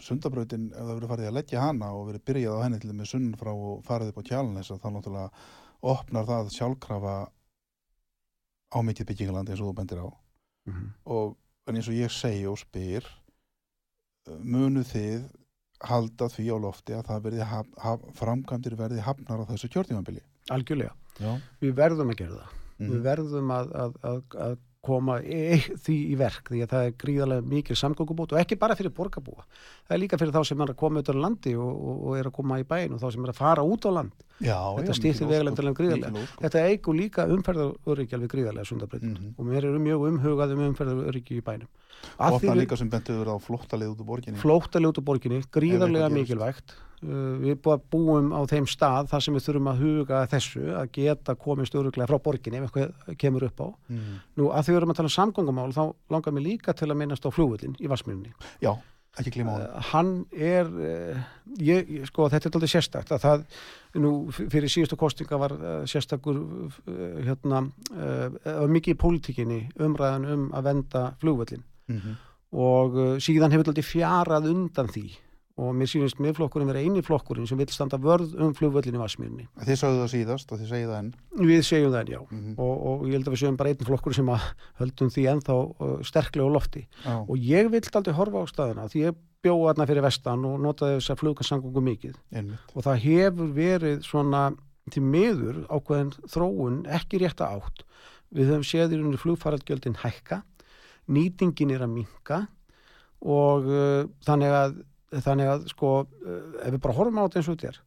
[0.00, 3.10] sundabrautin, ef það verið farið að leggja hana og verið byrjað á henni til með
[3.10, 5.26] sunn frá og farið upp á Kjalanesa, þá náttúrulega
[5.92, 7.16] opnar það sjálfkrafa
[8.72, 10.08] á mikið byggingaland eins og þú bendir á.
[10.64, 10.88] Mhm.
[11.04, 11.36] Og
[11.68, 13.04] en eins og ég segi og spyr,
[14.42, 15.24] munu þið
[15.84, 20.22] halda því á lofti að það verði haf, haf, framkvæmdir verði hafnar á þessu kjörtímabili.
[20.54, 20.94] Algjörlega.
[21.20, 21.32] Já.
[21.60, 22.60] Við verðum að gera það.
[22.74, 26.88] Mm Við verðum að, að, að, að koma e því í verk því að það
[26.88, 29.44] er gríðarlega mikil samgöngubót og ekki bara fyrir borgarbúa.
[29.88, 32.18] Það er líka fyrir þá sem er að koma út á landi og, og, og
[32.20, 34.12] er að koma í bæin og þá sem er að fara út á land.
[34.42, 36.26] Já, Þetta vegalengdina ósköp, gríðarlega.
[36.42, 39.34] Þetta eigur líka umferðaröryggi alveg gríðarlega sundabreytin Mhm.
[39.38, 41.68] og mér eru mjög umhugað um umferðaröryggi í bænum.
[42.18, 44.38] Að því Opnar við líka sem bentur verið á flottalið út úr borginni.
[44.42, 46.74] flóttalið út úr borginni, gríðarlega mikilvægt.
[47.02, 47.58] Uh, við
[47.90, 52.06] búum, á þeim stað þar sem við þurfum að huga þessu, að geta komist öruglega
[52.08, 53.68] frá borginni ef eitthvað kemur upp á.
[53.90, 54.14] Mm.
[54.36, 56.96] Nú, að því við erum að tala um samgöngumál, þá langar mér líka til að
[57.02, 58.32] minnast á flugvöllin í Vassmjörni.
[58.64, 58.72] Já,
[59.20, 59.82] ekki glíma á Uh, það.
[59.90, 61.18] hann er, uh,
[61.60, 63.44] ég, sko, þetta er aldrei sérstakt, að það,
[64.00, 67.60] nú, fyrir síðustu kostinga var uh, sérstakur, uh, hérna,
[67.92, 72.14] uh, mikið í pólitíkinni umræðan um að venda flugvöllin Mm -hmm.
[72.56, 75.10] og uh, síðan hefur aldrei fjarað undan því
[75.54, 79.44] og mér sýnist miðflokkurinn vera eini flokkurinn sem vil standa vörð um flugvöllin í Vassmjörni.
[79.62, 81.10] Þið sagðu það síðast og þið segið það enn.
[81.38, 82.20] Við segjum það, já.
[82.30, 84.48] Mm Og, og ég held að við segjum bara einn flokkur sem að
[84.80, 85.56] höldum því ennþá
[86.10, 86.82] sterklega á lofti.
[87.04, 87.14] Já.
[87.22, 90.98] Og ég vill aldrei horfa á staðina því ég bjóða þarna fyrir vestan og notaði
[90.98, 92.16] þess að flugkarsangungum mikið.
[92.34, 92.74] Einmitt.
[92.74, 94.42] Og það hefur verið svona
[94.90, 97.84] til miður ákveðin þróun ekki rétta átt.
[98.34, 100.42] Við höfum séð í rauninni flugfaraldgjöldin hækka,
[101.06, 102.40] nýtingin er að minka
[103.24, 104.74] og uh, þannig að
[105.24, 107.80] þannig að sko uh, ef við bara horfum á þetta eins og þetta er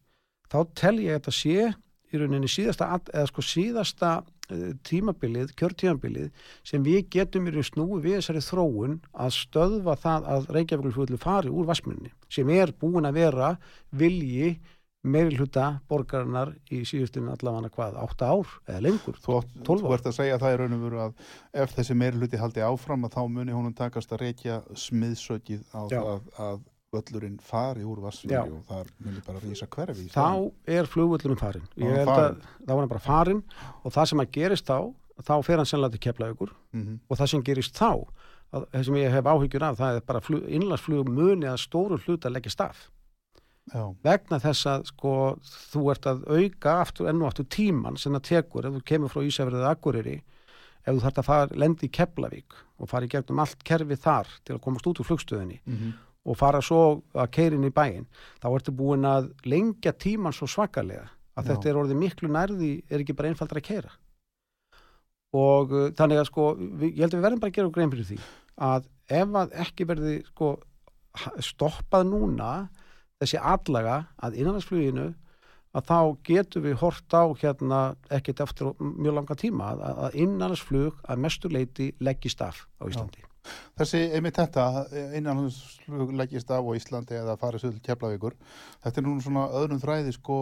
[0.48, 1.74] þá tel ég að þetta sé
[2.08, 6.30] í rauninni síðasta, eða sko síðasta uh, tímabilið, kjörtímabilið
[6.68, 11.52] sem við getum í raun snúi við þessari þróun að stöðva það að Reykjavíkulflugullu fari
[11.52, 13.54] úr Vassmjörni sem er búin að vera
[13.92, 14.56] vilji
[15.08, 19.20] meiri hluta borgarinnar í síðustinu allavega hvað, átta ár eða lengur.
[19.24, 21.22] Þú, átt, 12 þú ert að segja að það er raun og veru að
[21.64, 25.82] ef þessi meiri hluti haldi áfram að þá muni honum takast að reykja smiðsökið á
[25.92, 26.00] Já.
[26.02, 26.66] það að
[26.98, 31.68] völlurinn fari úr vassvíri og það muni bara rísa hverfi Þá er flugvöllunum farin.
[31.78, 33.44] Þá er að er hann bara farin
[33.84, 34.80] og það sem að gerist þá,
[35.24, 37.00] þá fer hann sennilega til keflaugur Mhm.
[37.10, 37.92] og það sem gerist þá,
[38.54, 41.98] að, það sem ég hef áhyggjur af, það er bara flug, innlandsflug muni að stóru
[42.06, 42.90] hluta leggja staf.
[43.74, 48.14] Já, vegna þess að sko þú ert að auka aftur enn og aftur tíman sem
[48.16, 50.22] það tekur ef þú kemur frá Ísafjörðið Akureyri
[50.88, 54.28] ef þú þarft að fara, lendi í Keflavík og fara í gegnum allt kerfi þar
[54.48, 55.94] til að komast út úr flugstöðinni mm
[56.28, 56.82] og fara svo
[57.16, 58.08] að keirin í bæinn
[58.42, 61.50] þá ertu búin að lengja tíman svo svakalega að Já.
[61.52, 63.94] þetta er orðið miklu nærði er ekki bara einfaldra að keira
[65.38, 67.94] og uh, þannig að sko við, ég held að við verðum bara að gera grein
[67.94, 68.20] fyrir því
[68.68, 70.52] að ef að ekki verði sko
[71.42, 72.52] stoppað núna
[73.22, 75.08] þessi allaga að innanlandsfluginu
[75.78, 77.80] að þá getum við hort á hérna
[78.14, 83.27] ekkert eftir mjög langa tíma að, að innanlandsflug að mestu leiti leggist af á Íslandi
[83.78, 84.66] Þessi, einmitt þetta,
[85.18, 88.38] innan hans leggist af á Íslandi eða farið til Keflavíkur,
[88.84, 90.40] þetta er nú svona öðrum þræði sko,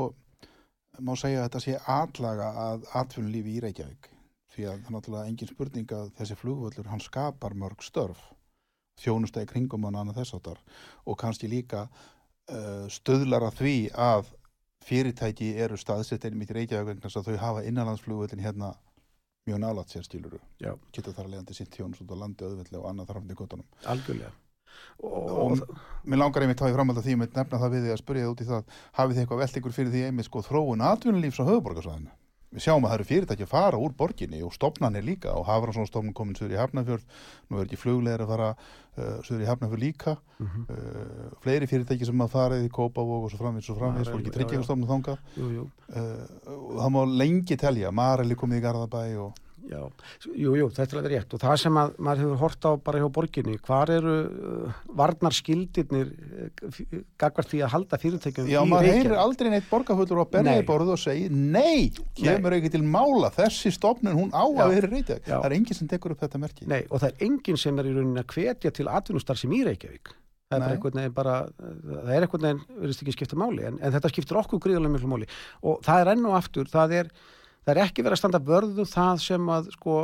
[1.03, 4.09] má segja að þetta sé atlaga að atvinnulífi í Reykjavík.
[4.55, 8.21] Því að það er náttúrulega engin spurning að þessi flugvöllur, hann skapar mörg störf,
[9.03, 10.61] þjónustegi kringum hann annað þess áttar
[11.03, 14.31] og kannski líka uh, stöðlar að því að
[14.85, 18.71] fyrirtæki eru staðsett einmitt í Reykjavík vegna þess að þau hafa innanlandsflugvöllin hérna
[19.45, 22.89] mjög nálat sér stíluru geta þar að leiðandi sitt þjónus út á landi auðveldlega og
[22.89, 23.67] annað þarfandi gottunum.
[23.85, 24.31] algjörlega
[25.05, 27.85] og, Og mér langar einmitt þá í framhald að því, ég mitt nefna það við
[27.85, 28.63] því að spyrja það út í það,
[28.97, 32.15] hafið þið eitthvað velt ykkur fyrir því einmitt sko þróun atvinnulífs á höfuborgarsvæðinu?
[32.55, 35.73] Við sjáum að það eru fyrirtæki að fara úr borginni og stopnanir líka og hafa
[35.75, 37.05] svona stofnun komin söður í Hafnafjörð,
[37.51, 40.65] nú er ekki fluglegar að fara uh, söður í Hafnafjörð líka, Mhm.
[40.67, 44.33] uh, fleiri fyrirtæki sem að fara í Kópavog og svo framvins og framvins, fór ekki
[44.35, 44.87] tryggingastofnun
[45.37, 49.33] jú, uh, og það má lengi telja, Mareli komið í Garðabæ og
[49.69, 49.81] já,
[50.31, 51.35] jú, jú, þetta er rétt.
[51.35, 56.11] Og það sem að maður hefur hort á bara hjá borginni hvar eru uh, varnarskildirnir
[56.11, 60.63] uh, gagvart því að halda fyrirtækjum Já, maður heyrir aldrei neitt borgarfullur á berja Nei.
[60.63, 63.31] í borðu og segir nei, kemur ekki til mála.
[63.35, 66.69] Þessi stofnun, hún á að vera reytið það er enginn sem tekur upp þetta merki.
[66.69, 69.63] Nei, og það er enginn sem er í rauninni að hvetja til atvinnustar sem í
[69.65, 70.13] Reykjavík.
[70.45, 73.93] Það er einhvern veginn bara það er einhvern veginn, verðist ekki skipta máli en, en
[73.95, 75.29] þetta skiptir okkur gríðarlega miklu máli.
[75.65, 77.09] Og það er enn og aftur, það er
[77.65, 79.95] það er ekki verið að standa vörðu það sem að sko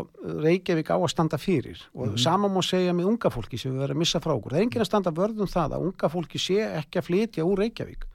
[0.41, 1.77] Reykjavík á að standa fyrir.
[1.93, 2.17] Og Mhm.
[2.17, 4.65] sama má segja með unga fólki sem við verðum að missa frá okkur, það er
[4.65, 8.05] enginn að standa vörðu það að unga fólki sé ekki að flytja úr Reykjavík.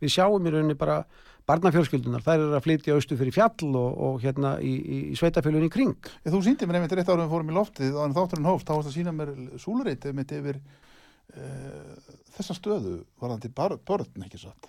[0.00, 1.04] Við sjáum í rauninni bara
[1.46, 5.62] barnafjörskildunar, þær eru að flytja austu fyrir fjall og, og hérna í, í, í sveitafjölun
[5.68, 5.94] í kring.
[6.24, 8.74] Ég, Þú síndi mér einmitt rétt árum við fórum í loftið og þátturinn hófst, þá
[8.74, 9.30] varst að sína mér
[9.62, 10.58] súlureit einmitt yfir
[11.36, 11.94] uh,
[12.36, 14.66] þessa stöðu varðandi börn, ekki satt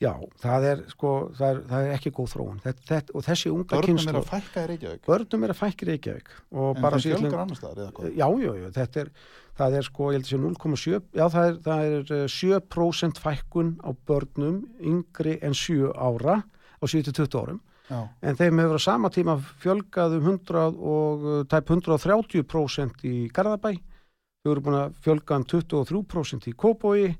[0.00, 2.56] Já, það er sko, það er, það er ekki góð þróun.
[2.64, 5.02] Þetta, þetta, og þessi unga Börnum er kynslu að fækka í Reykjavík.
[5.06, 8.16] Börnum er að fækki Reykjavík og en síðan fjölgar annars staðar eða hvað?
[8.16, 9.12] Já, já, já, þetta er
[9.58, 13.20] það er sko, ég held að sé 0,7 já, það er, það er eh, 7%
[13.22, 17.60] fækkun á börnum yngri en 7 ára á 7-20 árum.
[17.90, 23.16] Já, en þeim hefur á sama tíma fjölgað um 100 og eh, tæp 130% í
[23.34, 23.74] Garðabæ.
[24.42, 27.12] Þau eru búin að fjölga um 23% í Kópói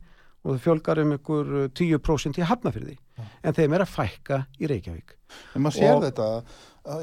[0.42, 3.24] og þau fjölgar um ykkur eh, 10% í Hafnafyrði Já.
[3.44, 5.16] en þeim er að fækka í Reykjavík
[5.54, 6.28] en maður sér Og- þetta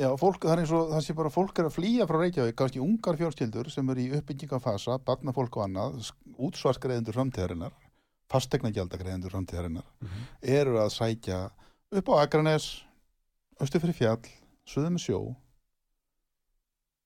[0.02, 2.56] já, fólk, það er eins og það sé bara fólk er að flýja frá Reykjavík,
[2.60, 7.72] kannski ungar fjölskyldur sem eru í uppbyggingafasa, barnafólk og annað útsvarsgreðendur framtíðarinnar
[8.30, 10.26] fastegnagjaldagreinendur framtíðarinnar Mhm.
[10.44, 11.40] eru að sækja
[11.92, 12.84] upp á Akranes
[13.60, 14.22] östu fyrir fjall,
[14.68, 15.36] suðu með sjó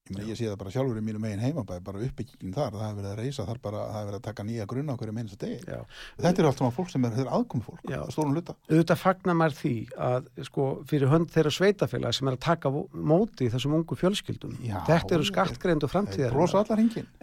[0.04, 2.86] ég, meni, ég sé það bara sjálfur í mínu megin heimabæ bara uppbyggingin þar, það
[2.86, 5.16] hefur verið að reysa þar bara, það hefur verið að taka nýja grunna okkur í
[5.18, 5.60] minnsta degi.
[5.64, 5.80] Já.
[6.20, 7.98] þetta eru allt saman fólk sem er, þetta er aðkomi fólk Já.
[8.00, 8.56] að stórum hluta.
[8.70, 9.76] Auðvitað fagnar maður því
[10.08, 12.74] að sko, fyrir hönd þeirra sveitafélag sem er að taka
[13.14, 14.58] móti þessum ungu fjölskyldum.
[14.64, 16.36] Já, þetta eru skattgreindu framtíðar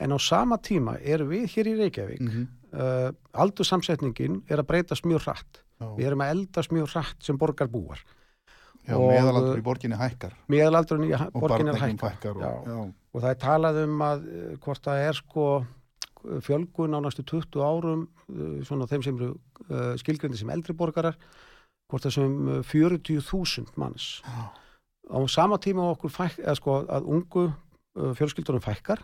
[0.01, 2.47] en á sama tíma eru við hér í Reykjavík mm mm.
[2.81, 3.11] uh,
[3.45, 5.63] aldursamsetningin er að breytast mjög hratt.
[5.97, 8.01] Við erum að eldast mjög hratt sem borgar búar
[8.91, 12.81] Já, meðalaldur í borginni hækkar meðalaldurinn í ha- og borgin barneignum hækkar fækkar og, Já.
[13.15, 15.47] og það er talað um að uh, hvort það er sko
[16.45, 19.31] fjölgun á næstu 20 árum uh, svona þeim sem eru
[19.71, 21.17] uh, skilgrindi sem eldri borgarar
[21.91, 24.51] hvort það sem uh, 40.000 manns Já.
[25.11, 29.03] á sama tíma okkur fæk, eða sko að ungu uh, fjölskyldunum fækkar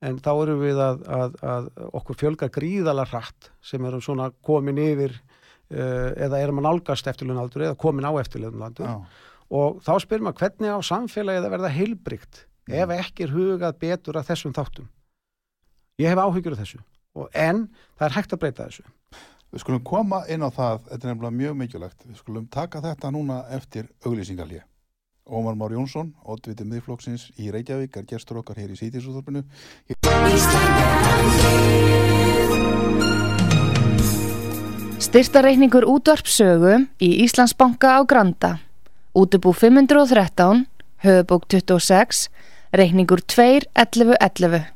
[0.00, 1.66] en þá erum við að, að, að
[1.98, 5.18] okkur fjölgar gríðalar hratt sem erum svona komin yfir
[5.70, 8.88] eða erum að nálgast eftirlunaldur eða komin á eftirlunaldur
[9.50, 12.74] og þá spyrir maður hvernig á samfélagið að verða heilbrygt Mm.
[12.76, 14.86] ef ekki er hugað betur að þessum þáttum
[15.98, 16.78] ég hef áhyggjur af þessu
[17.16, 17.64] og en
[17.98, 18.84] það er hægt að breyta þessu
[19.50, 22.04] Við skulum koma inn á það, þetta er nefnilega mjög mikilvægt.
[22.06, 24.62] Við skulum taka þetta núna eftir auglýsingalíu.
[25.26, 29.42] Ómar Már Jónsson, oddviti miðflokksins í Reykjavík, er gestur okkar hér í Sýtisúþorpinu.
[35.00, 38.60] Styrtareikningur útvarpsögu í Íslandsbanka á Granda.
[39.16, 40.68] Útubú 513,
[41.00, 42.28] höfubók 26,
[42.76, 44.68] reikningur 2.11.11.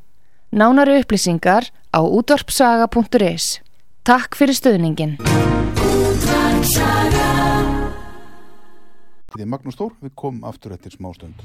[0.49, 3.61] Nánari upplýsingar á útvarpsaga.is.
[4.01, 5.21] Takk fyrir stöðningin.
[9.29, 11.37] Þetta er Magnús Þór, við komum aftur eftir smá stund.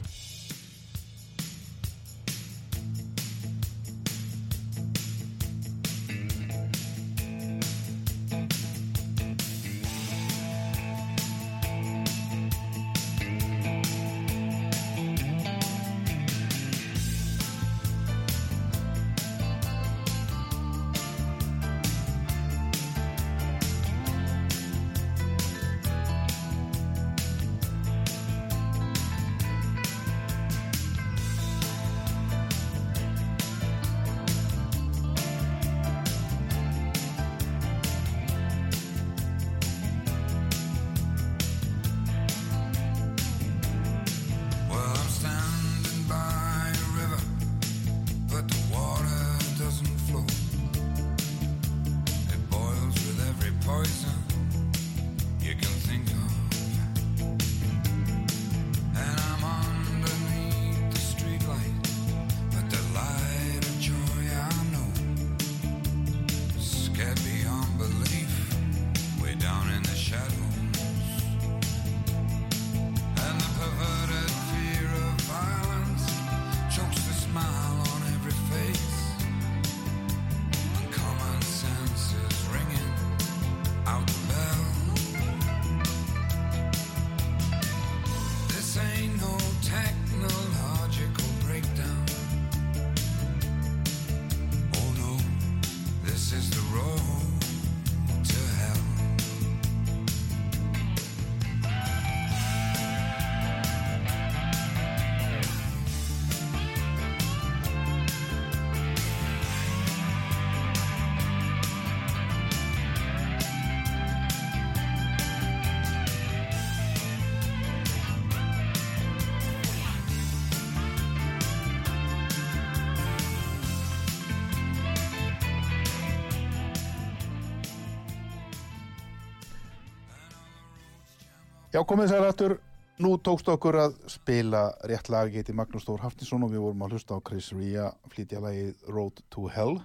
[131.81, 132.53] Já, komið sér aftur.
[133.01, 136.91] Nú tókst okkur að spila rétt lag heiti Magnús Þór Haftinsson og við vorum að
[136.93, 139.79] hlusta á Chris Ria flytja lagið Road to Hell.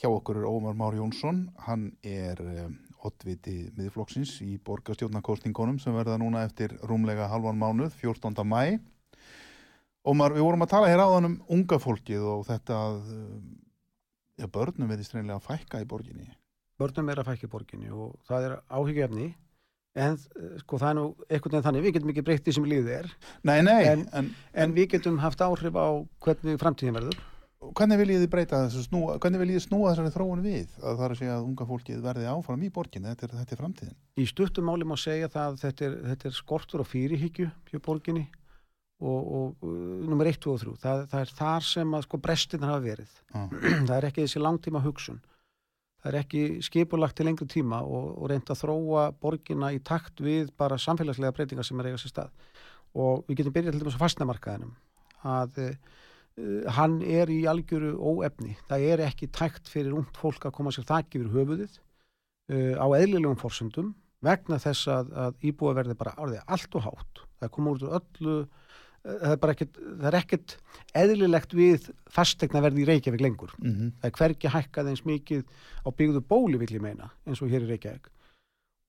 [0.00, 1.42] Hjá okkur er Ómar Már Jónsson.
[1.66, 8.32] Hann er um, oddviti miðflokksins í borgarstjórnarkostingunum sem verða núna eftir rúmlega halvan mánuð, 14.
[8.48, 8.78] mæ.
[10.08, 13.52] Ómar, við vorum að tala hér áðan um unga fólkið og þetta að um,
[14.40, 16.30] ja, börnum veðist reynilega að fækka í borginni.
[16.80, 19.28] börnum er að fækja í borginni og það er áhyggjefni
[19.98, 22.68] en eh, sko það er nú einhvern veginn þannig, við getum ekki breytt því sem
[22.70, 23.10] líðið er.
[23.50, 24.30] Nei, nei, En- en,
[24.64, 25.86] en við getum haft áhrif á
[26.24, 27.18] hvernig framtíðin verður.
[27.74, 30.74] Hvernig viljið þið breyta þessu snúa, hvernig viljið þið snúa þessari þróun við?
[30.78, 33.54] Að það er að segja að unga fólkið verði áfram í borginni, þetta er, þetta
[33.56, 33.96] er framtíðin.
[34.22, 37.80] í stuttum máli má segja það að þetta er, þetta er skortur og fyrirhyggju hjá
[37.88, 38.22] borginni
[39.02, 39.66] og, og
[40.06, 43.10] nummer 1, 2 og 3 það, það er þar sem að sko brestin hafa verið.
[43.34, 43.42] Já.
[43.90, 45.18] það er ekki þessi langtíma hugsun
[46.02, 50.22] það er ekki skipulagt til lengri tíma og, og reynd að þróa borgina í takt
[50.22, 52.34] við bara samfélagslega breytingar sem er eiga sér stað.
[52.98, 54.74] Og við getum byrjað til dæmis á fastnamarkaðinum
[55.28, 55.72] að uh,
[56.78, 58.54] hann er í algjöru óefni.
[58.70, 62.86] Það er ekki tækt fyrir ungt fólk að koma sér þakki yfir höfuðið uh, á
[63.00, 67.26] eðlilegum forsendum vegna þess að, að íbúa verði bara orðið allt og hátt.
[67.38, 68.38] Það kom úr öllu
[69.04, 70.54] það er bara ekkert, það er ekkert
[70.98, 73.52] eðlilegt við fastegna verði í Reykjavík lengur.
[73.58, 73.90] Mm -hmm.
[74.00, 75.42] það er hvergi hækkað eins mikið
[75.84, 78.08] á byggðu bóli vill ég meina eins og hér í Reykjavík.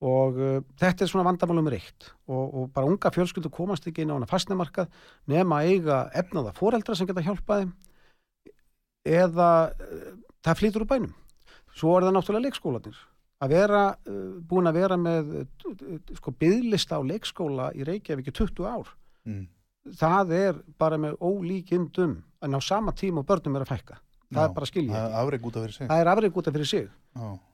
[0.00, 4.10] Og uh, þetta er svona vandamálum reitt og, og bara unga fjölskyldu komast ekki inn
[4.10, 4.88] á hana fastnemarkað
[5.28, 7.72] nema eiga efnaða foreldra sem geta hjálpað þeim
[9.04, 11.14] eða uh, það flýtur úr bænum.
[11.76, 12.96] Svo er það náttúrulega leikskólanir
[13.40, 18.36] að vera uh, búin að vera með uh, sko byðlista á leikskóla í Reykjavík í
[18.40, 18.88] 20 ár.
[19.28, 19.46] Mm.
[19.88, 23.98] Það er bara með ólíkindum en á sama tíma og börnum er að fækka.
[24.30, 25.88] Það Já, er bara skilja Það er afreg út af fyrir sig.
[26.00, 26.10] er
[26.50, 26.90] af fyrir sig.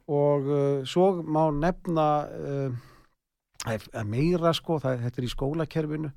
[0.06, 6.10] Og uh, svo má nefna uh, meira sko, það, þetta er í skólakerfinu.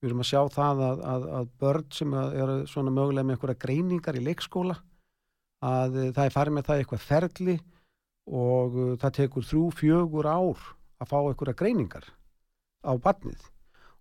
[0.00, 3.60] Við erum að sjá það að, að, að börn sem eru svona mögulega með einhverja
[3.66, 4.78] greiningar í leikskóla
[5.60, 7.56] að uh, það er farið með það eitthvað ferli
[8.30, 10.64] og uh, það tekur þrjú, fjögur ár
[11.00, 12.08] að fá einhverja greiningar
[12.80, 13.44] á barnið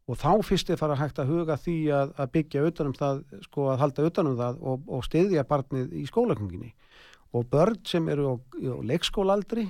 [0.10, 3.68] og þá fyrst er fara hægt að huga því að, að byggja utanum það, sko
[3.74, 6.72] að halda utanum það og, og styðja barnið í skólakonginni
[7.38, 9.68] og börn sem eru á, á leikskólaaldri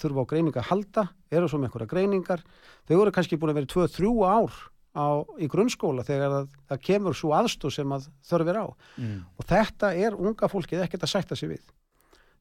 [0.00, 2.44] þurfa á greininga að halda, eru svo með einhverja greiningar,
[2.88, 4.56] þau eru kannski búin að vera 2-3 ár
[4.96, 8.66] á, í grunnskóla þegar að, það kemur svo aðstóð sem að þörfir á.
[8.98, 9.18] Mm.
[9.36, 11.62] og þetta er unga fólkið ekkert að sætta sig við.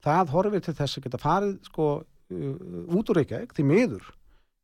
[0.03, 4.11] Það horfir til þess að geta farið sko uh, út úr Reykjavík, því miður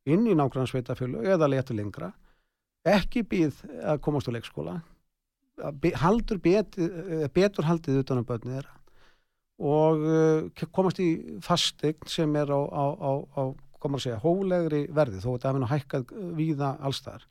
[0.06, 2.12] inn í nágrannsveitafjölu eða letur lengra,
[2.86, 4.78] ekki býð að komast á leikskóla,
[5.62, 8.74] að be- haldur bet, eh, betur haldið utan um börnið þeirra.
[9.56, 13.42] Og uh, komast í fastegn sem er á, á, á, á
[13.80, 17.24] komar að segja, hólegri verði þó þetta hafi nú hækkað uh, víða allstaðar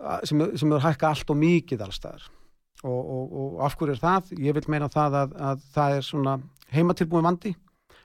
[0.00, 2.24] A- sem, sem er hækkað allt og mikið allstaðar
[2.88, 4.32] og, og, og af hverju er það?
[4.48, 6.34] Ég vil meina það að, að það er svona
[6.72, 7.52] heimatilbúin vandi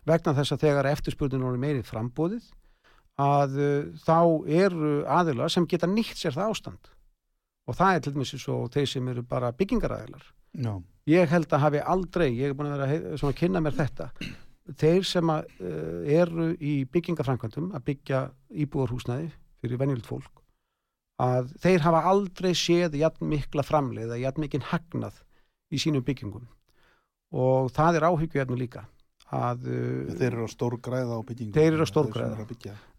[0.08, 2.52] vegna þess að þegar eftirspurnin er meiri frambúðið
[3.20, 4.20] að uh, þá
[4.64, 6.92] eru aðilar sem geta nýtt sér það ástand.
[7.70, 10.24] Og það er til dæmis svo þeir sem eru bara byggingaræðilar
[10.58, 10.72] Já,
[11.06, 14.08] ég held að hafi aldrei, ég er búin að vera að kynna mér þetta
[14.80, 18.22] þeir sem að, uh, eru í byggingafrænkvæmdum að byggja
[18.66, 19.30] íbúðarhúsnæði
[19.62, 20.44] fyrir venjulegt fólk
[21.20, 25.20] að þeir hafa aldrei séð jafn mikla framleið eða jafn mikinn hagnað
[25.70, 26.48] í sínum byggingum
[27.36, 28.86] og það er áhyggjuefni líka
[29.36, 31.54] að uh, þeir eru að stórgræða á byggingu.
[31.54, 32.48] Þeir eru að stórgræða.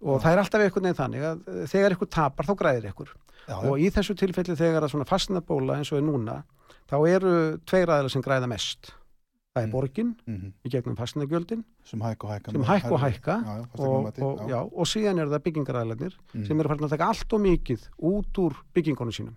[0.01, 3.11] og það er alltaf einhvern veginn þannig að uh, þegar ykkur tapar þá græðir ykkur.
[3.51, 6.37] Já, og í þessu tilfelli þegar að svona fastnabóla eins og er núna
[6.91, 7.35] þá eru
[7.67, 8.93] tveir aðeins sem græða mest.
[9.51, 9.73] Það er Mm.
[9.75, 14.21] borgin mm í gegnum fastnagjöldin sem hækka og hækka hækka og hækka já, já, og,
[14.23, 16.45] og, já, og síðan eru það byggingaræðlarnir Mm.
[16.47, 19.35] sem eru farin að taka allt og mikið út úr byggingunum sínum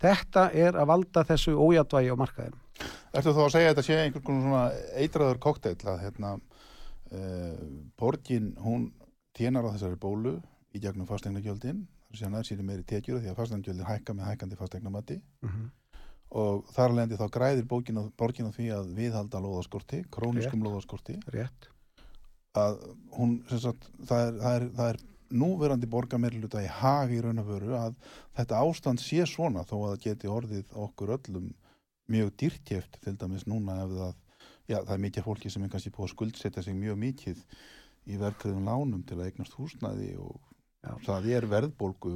[0.00, 2.58] þetta er að valda þessu ójadvægi á markaðin
[3.10, 7.64] Ertu þá að segja að þetta sé einhvern konar svona eitraður kokteil að hérna uh,
[8.00, 8.90] borgin hún
[9.36, 10.38] tjenar á þessari bólu
[10.72, 11.84] í gegnum fastegnagjöldin
[12.16, 15.18] sem það sér meiri tekjur því að fastegnagjöldin hækka með hækkandi fastegnamati
[16.30, 21.18] og þar alveg þá græðir bókin á, borgin á því að viðhalda lóðaskorti, króniskum lóðaskorti.
[21.34, 21.70] Rétt.
[22.58, 22.78] Að
[23.16, 27.42] hún, sem sagt, það er, það er, það er núverandi borgameirluta í hag í raun
[27.42, 27.96] og veru að
[28.38, 31.50] þetta ástand sé svona þó að það geti orðið okkur öllum
[32.10, 34.14] mjög dýrtjeft til dæmis núna ef það,
[34.70, 37.44] já það er mikið fólki sem er kannski búið að skuldsetja sig mjög mikið
[38.10, 40.38] í verkefðum lánum til að eignast húsnæði og
[40.80, 40.94] Já.
[41.04, 42.14] það er verðbólgu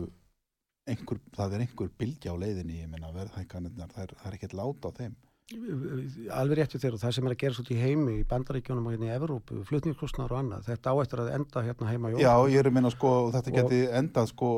[0.89, 4.93] einhver, það er einhver bylgja á leiðinni, ég meina verðhækkanirnar, það er, er ekkert láta
[4.93, 5.17] á þeim.
[5.53, 8.95] Alveg réttu þeir og það sem er að gera svo í heimi í bandaríkjónum og
[8.95, 12.31] hérna í Evrópu flutningskostnar og annað, þetta á eftir að enda hérna heima hjá Já,
[12.33, 12.53] okkur.
[12.55, 14.49] ég er að minna sko, þetta Og- geti endað sko,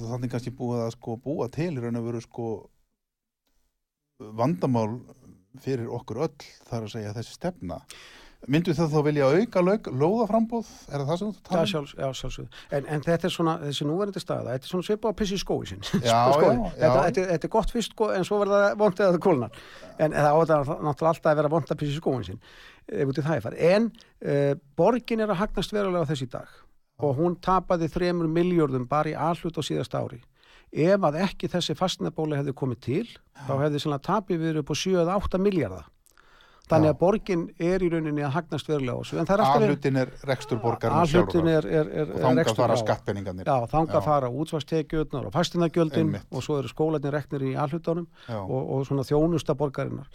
[0.00, 2.46] þannig kannski búið að sko búa til í raun og veru sko
[4.40, 5.00] vandamál
[5.60, 7.80] fyrir okkur öll þar að segja þessi stefna.
[8.46, 10.68] Myndu það þá vilja auka lauk, lóðaframbóð?
[10.86, 11.62] Er það það sem þú Já, talar?
[11.62, 11.70] um?
[11.72, 12.60] sjálfs, já, sjálfsögðu.
[12.78, 15.42] En, en þetta er svona, þessi núverandi staða, þetta er svona svipað að pissi í
[15.42, 15.82] skói sinn.
[16.06, 16.44] Já, Skói.
[16.46, 17.02] já, Þetta, já.
[17.08, 19.58] þetta, þetta er gott fyrst, sko, en svo verður það vondið að það kólnar.
[19.98, 22.22] En það á þetta náttúrulega alltaf að vera vond að pissi í skóin
[23.40, 23.64] er farið.
[23.72, 26.54] En uh, borgin er að hagnast verulega þessi dag
[27.02, 30.22] og hún tapaði þremur miljörðum bara í alhlut á síðast ári.
[30.72, 33.04] Ef að ekki þessi fastnabóli hefði komið til,
[33.46, 33.82] þá hefði
[36.66, 36.94] Þannig Já.
[36.94, 39.18] að borgin er í rauninni að hagnast verulega á þessu.
[39.20, 42.56] En það er alltaf A-hlutin er rekstur borgarinn A-hlutin er, er, er, og er rekstur,
[42.58, 42.80] fara já.
[42.82, 43.46] skattpenningarnir.
[43.46, 44.04] Já, þangað Já.
[44.08, 48.40] fara útsvarstekjurnar og fastinagjöldin og svo eru skólanir reknir í alhlutunum Já.
[48.42, 50.08] og, og svona þjónusta borgarinnar.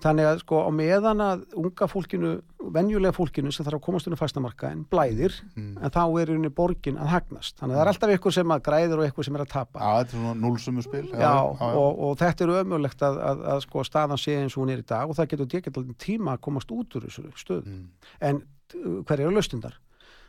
[0.00, 2.32] Þannig að sko á meðan að unga fólkinu,
[2.72, 5.76] venjulega fólkinu sem þarf að komast unni fastamarkaðin blæðir Mm.
[5.82, 7.56] en þá er unni borgin að hagnast.
[7.58, 9.80] Þannig að það er alltaf eitthvað sem að græðir og eitthvað sem er að tapa.
[9.80, 11.06] Já, þetta er svona núlsumu spil.
[11.10, 13.82] Já, Og, og þetta er ömulegt að, að, að sko
[15.92, 17.74] í tíma að komast út úr þessu stöðu.
[17.74, 18.12] Mm.
[18.28, 19.78] En uh, hver eru laustundar?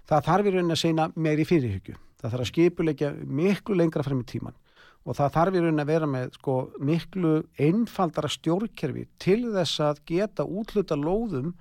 [0.09, 1.97] Það þarf í rauninni að segna meiri fyrirhyggju.
[2.21, 4.57] Það þarf að skipulegja miklu lengra frem í tíman
[5.01, 10.01] og það þarf í rauninni að vera með sko, miklu einfaldara stjórnkerfi til þess að
[10.11, 11.55] geta útluta lóðum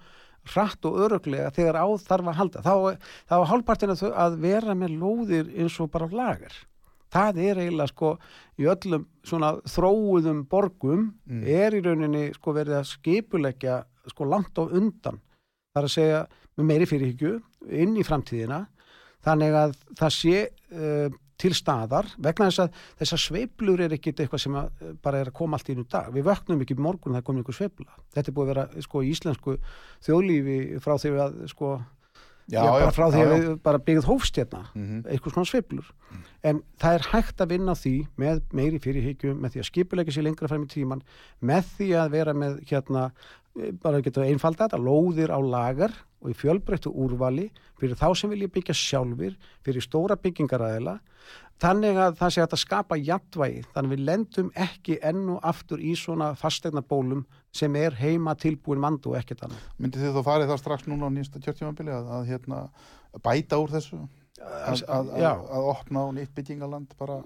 [0.50, 2.64] hratt og öruglega þegar á þarf að halda.
[2.64, 2.74] Þá,
[3.28, 6.52] þá er hálfpartin að vera með lóðir eins og bara lagar.
[7.11, 8.11] Það er eiginlega sko
[8.61, 11.42] í öllum svona þróuðum borgum Mm.
[11.46, 15.18] er í rauninni sko verið að skipuleggja sko langt á undan.
[15.75, 16.20] Það er að segja
[16.59, 17.33] með meiri fyrirhyggju
[17.70, 18.66] inn í framtíðina
[19.25, 20.37] þannig að það sé
[20.73, 25.20] uh, til staðar vegna þess að þessar sveiflur er ekkit eitthvað sem að, uh, bara
[25.20, 26.11] er að koma allt í einu dag.
[26.12, 27.94] Við vöknum ekki morgun það komin einhver sveifla.
[28.14, 29.57] Þetta er búið að vera sko í íslensku
[30.07, 31.70] þjóðlífi frá því að sko
[32.50, 33.38] Já, bara já, frá því já, að já.
[33.48, 35.02] við bara byggðum hófst hérna Mhm.
[35.06, 35.90] eitthvað svona sveiflur
[36.42, 40.24] en það er hægt að vinna því með meiri fyrirhyggju, með því að skipulegja sér
[40.26, 41.02] lengra frem í tíman,
[41.42, 43.10] með því að vera með hérna,
[43.60, 47.48] eh, bara geta einfalda þetta, lóðir á lagar og í fjölbreyttu úrvali
[47.81, 50.98] fyrir þá sem vilja byggja sjálfur, fyrir stóra byggingaræðila
[51.60, 55.83] þannig að það sé að skapa jafnvægi, þannig að við lendum ekki enn og aftur
[55.83, 59.66] í svona fastegna bólum sem er heima tilbúin mandu og ekkert annað.
[59.81, 62.62] Myndi þið þá farið það strax núna á nýjasta kjörtjámanbili að, að hérna,
[63.21, 64.00] bæta úr þessu?
[64.40, 67.21] Að, að, að, að opna á nýtt byggingaland bara?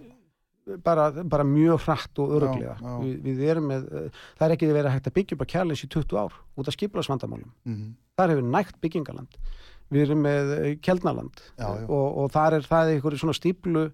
[0.85, 2.95] bara, bara mjög hratt og öruglega Já, já.
[3.03, 5.85] við, við erum með, eh, það er ekki verið hægt að byggja upp að kjærleins
[5.85, 9.39] í 20 ár út af skiplarsvandamálum Mm þar hefur nægt byggingaland
[9.95, 11.41] við erum með eh, Keldnaland.
[11.61, 11.87] Já, já.
[11.93, 13.85] Og, og þar er það einhverju svona stíplu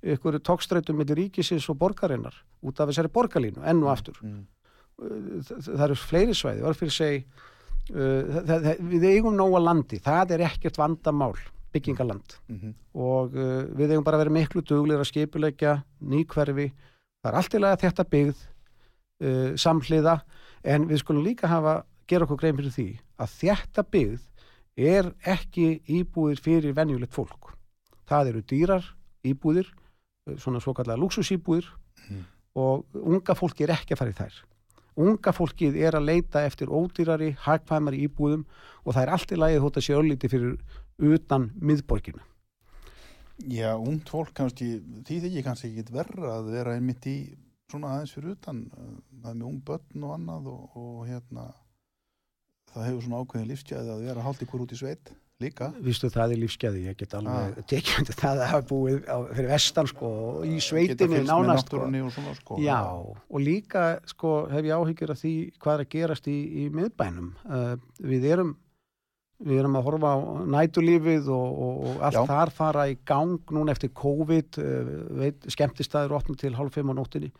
[0.00, 4.16] einhverju tókstreitum millir ríkisins og borgarinnar út af þessari borgarlínu, enn og aftur.
[4.24, 4.44] Mm.
[5.00, 7.18] það, það eru fleiri svæði, var fyrir seg
[7.92, 11.34] uh, það, það, við eigum nóga landi, það er ekkert vandamál
[11.74, 12.72] byggingaland Mhm.
[12.98, 17.54] og uh, við eigum bara að vera miklu duglir að skipuleggja nýkverfi það er allt
[17.54, 18.40] í lagi að þetta byggð
[19.24, 20.16] uh, samhliða.
[20.64, 22.88] En við skulum líka hafa, gera okkur grein fyrir því
[23.22, 24.26] að þetta byggð
[24.90, 25.66] er ekki
[26.00, 27.52] íbúðir fyrir venjulegt fólk.
[28.10, 28.86] Það eru dýrar
[29.26, 31.68] íbúðir uh, svona svo kallega luxusíbúðir
[32.10, 32.22] Mhm.
[32.56, 34.38] og unga fólki er ekki að fara í þær.
[35.00, 38.42] Unga fólkið er að leita eftir ódýrari, hagkvæmari íbúðum
[38.84, 40.56] og það er allt í lagi þótt að sé öllíti fyrir
[40.98, 42.20] utan miðborginu
[43.48, 47.14] Já, ungt fólk kannski, því þykir kannski ekki verra að vera einmitt í
[47.70, 51.46] svona aðeins fyrir utan, uh, það er með ung börn og annað og, og hérna
[52.74, 55.70] það hefur svona ákveðin lífsgæði að vera hálft ykkur út í sveit líka.
[55.80, 57.62] Vistu það er lífskeði, ég get alveg Ah.
[57.70, 60.58] tekið undir það að hafa búið á, fyrir vestan sko, og í
[61.08, 61.80] með nánast sko.
[61.80, 62.58] og svona sko.
[62.60, 62.80] Já,
[63.30, 67.30] og líka sko, hef ég áhyggjur af því hvað er að gerast í, í miðbænum.
[67.48, 68.56] Uh, við erum
[69.40, 70.18] við erum að horfa á
[70.52, 72.26] nætulífið og, og, og allt Já.
[72.28, 76.94] þar fara í gang núna eftir COVID uh, veit, skemmtistæður opnum til hálf fimm á
[76.98, 77.32] nóttinni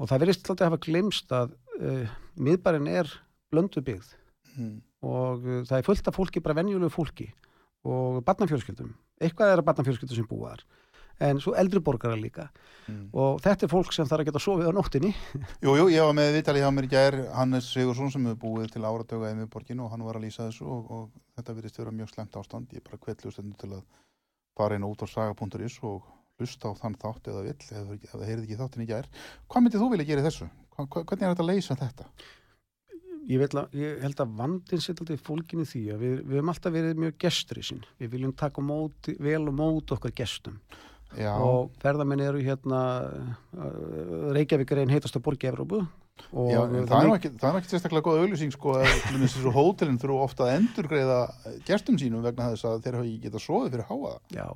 [0.00, 2.08] og það verðist alltaf að hafa glimst að uh,
[2.40, 3.12] miðbærin er
[3.52, 4.14] blöndubyggð
[4.60, 4.74] Mm.
[5.08, 7.30] og uh, það er fullt af fólki, bara venjulegu fólki
[7.88, 8.92] og barnafjölskyldum
[9.24, 10.64] eitthvað er að barnafjölskyldum sem búa þar
[11.30, 12.50] en svo eldri borgarar líka
[12.90, 13.10] Mm.
[13.14, 15.10] og þetta er fólk sem þarf að geta sofið á nóttinni
[15.64, 18.72] Jú, jú, ég var með vitali hjá mér í gær Hannes Sigursson sem hefur búið
[18.72, 21.04] til áratöga í miðborginu og hann var að lýsa þessu og, og
[21.36, 23.84] þetta virðist vera mjög slemt ástand ég er bara hvetlu stendur til að
[24.58, 26.08] fara inn út á saga.is og
[26.40, 29.10] hlusta á þann þátt eða vill, ef það heyrði ekki þáttin í gær
[29.46, 30.50] Hvað myndið þú vilja gera þessu?
[30.80, 32.08] Hvernig er þetta að leysa þetta?
[33.30, 36.52] Ég, að, ég held að vandin sitt alltaf fólkin í því að við, við höfum
[36.54, 40.60] alltaf verið mjög gestur í sín við viljum taka móti, vel og móti okkar gestum.
[41.18, 42.80] Já, og ferðamenn eru hérna
[43.58, 45.80] uh, Reykjavík er einn heitasta borg í Evrópu.
[45.80, 50.18] Já það er er ekki sérstaklega góð auglýsing sko að til dæmis þessu hótelin þurfu
[50.26, 51.20] ofta að endurgreiða
[51.66, 54.46] gestum sínum vegna þess að þeir hafa ekki getað sofið fyrir háa já,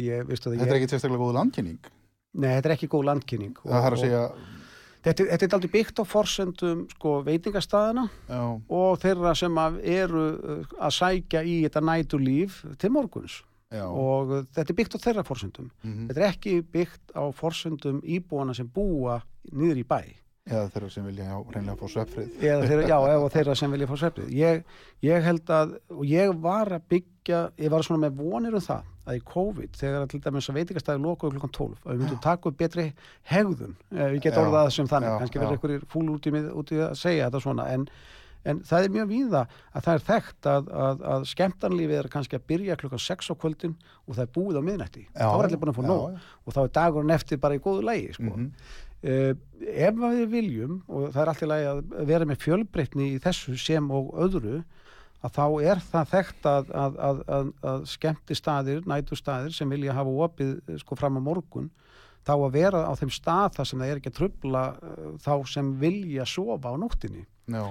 [0.00, 1.92] ég, veistu það Þetta er ég, ekki sérstaklega góð landkynning.
[2.34, 3.56] Nei, þetta er ekki góð landkynning.
[3.62, 4.22] Og, Það þarf að segja,
[5.04, 8.06] þetta, þetta er aldrei byggt á forsendum sko, veitingastæðina
[8.68, 13.42] og þeirra sem að eru uh, að sækja í þetta næturlíf til morguns.
[13.74, 13.86] Já.
[13.90, 15.70] Og þetta er byggt á þeirra forsendum.
[15.82, 16.10] Mhm.
[16.10, 19.20] þetta er ekki byggt á forsendum íbúana sem búa
[19.52, 23.88] niður í bæ eða þeirra sem vilja reynlega fá svefrið já, eða þeirra sem vilja
[23.88, 24.64] fá svefnið ég,
[25.06, 28.90] ég held að, og ég var að byggja, ég var svona með vonir um það
[29.04, 32.20] að í COVID, þegar að til dæmis að veitingastæði lokuðu klukkan 12, að við myndum
[32.24, 32.84] taka upp betri
[33.28, 36.44] hegðun, eh, við getum Já, orðað sem þannig, já, kannski verður einhverjir fúl út í,
[36.60, 37.84] út í að segja þetta svona en,
[38.48, 39.42] en það er mjög víða
[39.72, 43.34] að það er þekkt að, að, að skemmtanlífið er kannski að byrja klukkan 6 á
[43.44, 46.24] kvöldin og það er búið á miðnætti, þá er allir búin að fá nóg.
[46.44, 48.32] Og þá er dagurinn eftir bara í góðu lægi sko.
[48.32, 48.48] Mhm.
[48.48, 53.20] Uh, ef að við viljum og það er alltaf lagi að vera með fjölbreytni í
[53.22, 54.62] þessu sem og öðru
[55.24, 57.22] að þá er það þekkt að, að, að,
[57.64, 61.70] að, skemmti staðir, nætu staðir sem vilja hafa opið eh, sko fram á morgun
[62.24, 65.32] þá að vera á þeim stað þar sem það er ekki að trubla uh, þá
[65.52, 67.24] sem vilja sofa á nóttinni.
[67.52, 67.64] Já,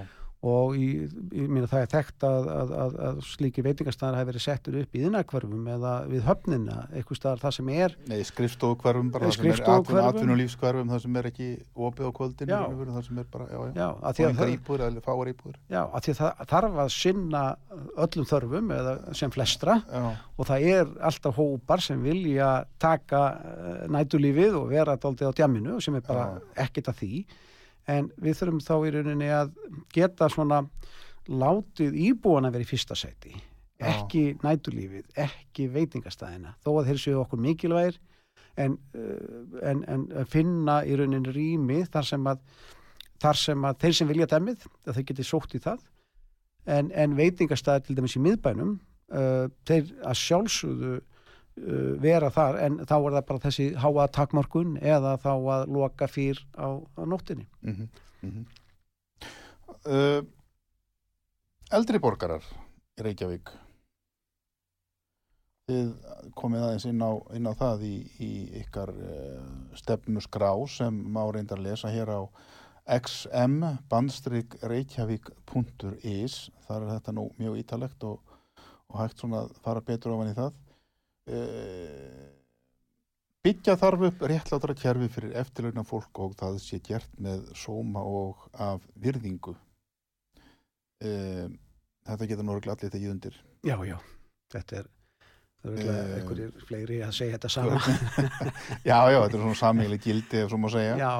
[0.44, 0.88] og í,
[1.32, 4.98] ég meina það er þekkt að, að, að, að slíki veitingastæðar hafi verið settur upp
[4.98, 9.38] í innakverfum eða við höfnina, eitthvað staðar það sem er Nei, skrifstofu hverfum bara, það
[9.38, 10.00] sem er Skrifstofuhverfum.
[10.02, 11.48] atvinnu, atvinnulífskverfum, það sem er ekki
[11.88, 12.58] opið á kvöldinu,
[12.89, 15.62] það sem er bara, já, já, og það, íbúður eða fáar íbúður.
[15.72, 17.44] Já, að því að það þarf að sinna
[18.08, 19.78] öllum þörfum eða sem flestra.
[19.88, 20.04] Já,
[20.36, 22.52] og það er alltaf hópar sem vilja
[22.84, 26.28] taka uh, nætulífið og vera daldið á djamminu sem er bara
[26.60, 27.24] ekkert að því
[27.90, 29.56] en við þurfum þá í rauninni að
[29.94, 30.64] geta svona
[31.28, 33.34] látið íbúana verið í fyrsta sæti.
[33.84, 33.90] Já.
[33.90, 37.98] ekki nætulífið, ekki veitingastæðina þó að þeir séu okkur mikilvægir
[38.62, 42.44] en, uh, en, en að finna í rauninni rými þar sem að
[43.24, 45.84] þar sem að þeir sem vilja dæmið að þeir geti sótt í það.
[46.64, 50.94] En, en veitingastæðir til dæmis í miðbænum uh, þeir að sjálfsögðu
[51.56, 56.39] vera þar en þá er það bara þessi háa takmarkun eða þá að loka fyrr
[56.58, 57.45] á, á nóttinni.
[57.62, 57.89] Mhm,
[58.22, 58.45] mhm.
[59.84, 60.24] Uh,
[61.76, 62.45] eldri borgarar
[62.97, 63.51] í Reykjavík.
[65.68, 65.91] Þið
[66.36, 68.32] komið aðeins inn á, inn á það í, í
[68.64, 69.45] ykkar uh,
[69.80, 72.22] stefnusgrá sem má reyndar lesa hér á
[72.84, 76.36] xm bandstrik reykjavík.is
[76.66, 78.20] þar er þetta nú mjög ítalegt og,
[78.91, 80.58] og hægt svona að fara betur ofan í það
[81.32, 82.34] uh,
[83.43, 88.45] Byggja þarf upp réttlátara kerfi fyrir eftirlauna fólk og það sé gert með sóma og
[88.55, 89.51] af virðingu.
[91.03, 91.57] Um,
[92.07, 93.39] þetta getur nú örugglega allir tekið undir.
[93.67, 93.97] Já, já,
[94.53, 97.78] þetta er það eru Eh, einhverjir fleiri að segja þetta sama.
[98.89, 100.95] Já, já, þetta er svona samíli gildi ef svo má segja.
[100.99, 101.13] Já,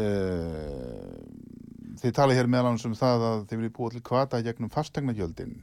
[0.00, 1.18] uh,
[1.96, 5.54] Þið talið hér meðal annars um það að þið viljið búa til kvata gegnum fastegnagjöldin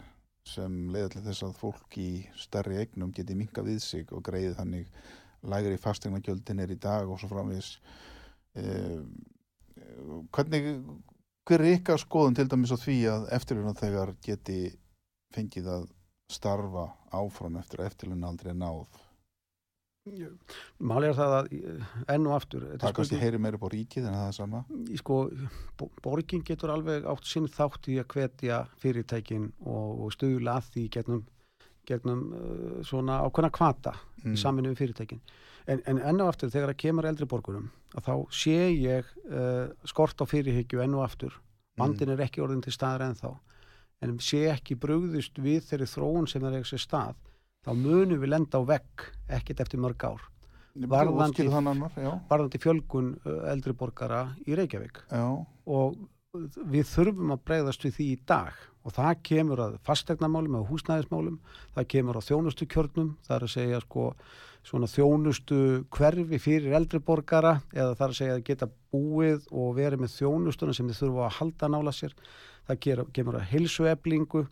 [0.48, 4.58] sem leiða til þess að fólk í stærri eignum geti minka við sig og greið
[4.58, 4.90] þannig
[5.54, 7.78] lægri fastegnagjöldin er í dag og svo framvegis.
[8.60, 9.04] Uh,
[10.34, 10.68] Hvernig
[11.44, 14.60] hver er ykkar skoðun til dæmis á því að eftirluna þegar geti
[15.36, 15.88] fengið að
[16.32, 18.86] starfa áfram eftir að eftirluna aldrei er náð
[20.84, 23.68] máli er það að eh, enn og aftur þetta er það kannski heyri meira á
[23.72, 24.64] ríkið en það er sama
[25.00, 25.20] sko,
[25.80, 30.68] bo- borgin getur alveg átt sinn þátt í að hvetja fyrirtækin og, og stuðla að
[30.74, 31.22] því gegnum,
[31.88, 34.38] gegnum uh, svona ákveðna kvata Mm.
[34.38, 35.18] í samvinni við fyrirtækin.
[35.68, 39.66] En, en enn og aftur þegar það kemur eldri borgurum að þá sé ég uh,
[39.84, 41.34] skort á fyrirhyggju enn og aftur.
[41.76, 43.34] Vandin er ekki orðin til staðar ennþá.
[44.00, 47.20] En sé ekki brugðust við þeirri þróun sem er ekki sér stað,
[47.64, 49.08] þá munum við lenda á vegg
[49.40, 50.22] ekkert eftir mörg ár.
[50.90, 51.46] Varðandi-
[52.02, 53.10] já, Varðandi fjölgun
[53.52, 55.04] eldri borgara í Reykjavík.
[55.12, 55.98] Já, og
[56.74, 58.54] við þurfum að bregðast við því í dag.
[58.84, 61.38] Og það kemur að fastegnamálum eða húsnæðismálum,
[61.76, 64.08] það kemur á þjónustu kjörnum, það er að segja sko
[64.64, 65.60] svona þjónustu
[65.94, 70.18] hverfi fyrir eldri borgara eða það er að segja að geta búið og verið með
[70.18, 72.14] þjónustuna sem þið þurfa að halda nála sér,
[72.68, 74.44] það kemur að heilsueflingu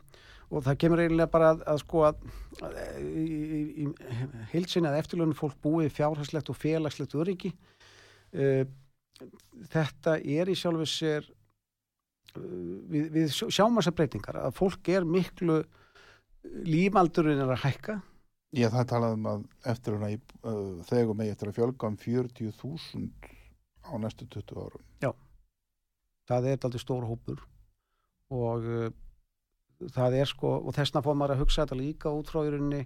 [0.51, 2.23] og það kemur eiginlega bara að, að sko að,
[2.67, 2.77] að
[3.07, 3.25] í,
[3.83, 3.85] í,
[4.51, 7.53] heilsinni að eftirlunum fólk búið fjárhagslegt og félagslegt öryggi.
[8.35, 8.63] Uh,
[9.71, 11.27] þetta er í sjálfu sér
[12.35, 12.41] uh,
[12.91, 15.61] við, við sjá- sjáum þessar breytingar að fólk er miklu
[16.67, 17.99] lífaldurinn er að hækka.
[18.51, 23.31] Já, það er talað um að eftirluna uh, þegum megi eftir að fjölga um 40.000
[23.87, 24.83] á næstu 20 árum.
[26.27, 27.39] Það er aldrei stór hópur
[28.31, 28.67] og
[29.95, 32.81] það er sko og þessna fór maður að hugsa þetta líka út frá í rauninni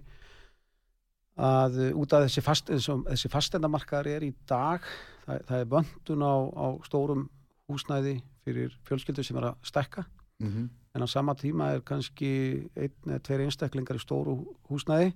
[1.36, 4.84] að uh, út af þessi, fast, þessi, fastendamarkaðar er í dag
[5.26, 7.26] það, það er vöndun á, á stórum
[7.68, 8.16] húsnæði
[8.46, 10.06] fyrir fjölskyldur sem er að stækka.
[10.40, 10.68] Mm -hmm.
[10.94, 14.34] en á sama tíma er kannski einn eða tveir einstaklingar í stóru
[14.68, 15.14] húsnæði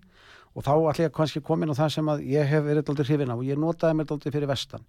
[0.56, 3.36] og þá ég kannski komin á það sem að ég hef verið aldrei hrifin á
[3.36, 4.84] og ég notaði mér aldrei fyrir vestan.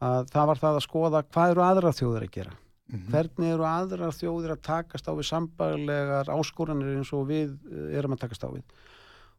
[0.00, 2.52] Að það var það að skoða hvað eru aðra þjóðir að gera
[2.88, 3.08] Mhm.
[3.12, 8.14] hvernig eru aðrar þjóðir að takast á við sambælegar áskoranir eins og við eh, erum
[8.16, 8.64] að takast á við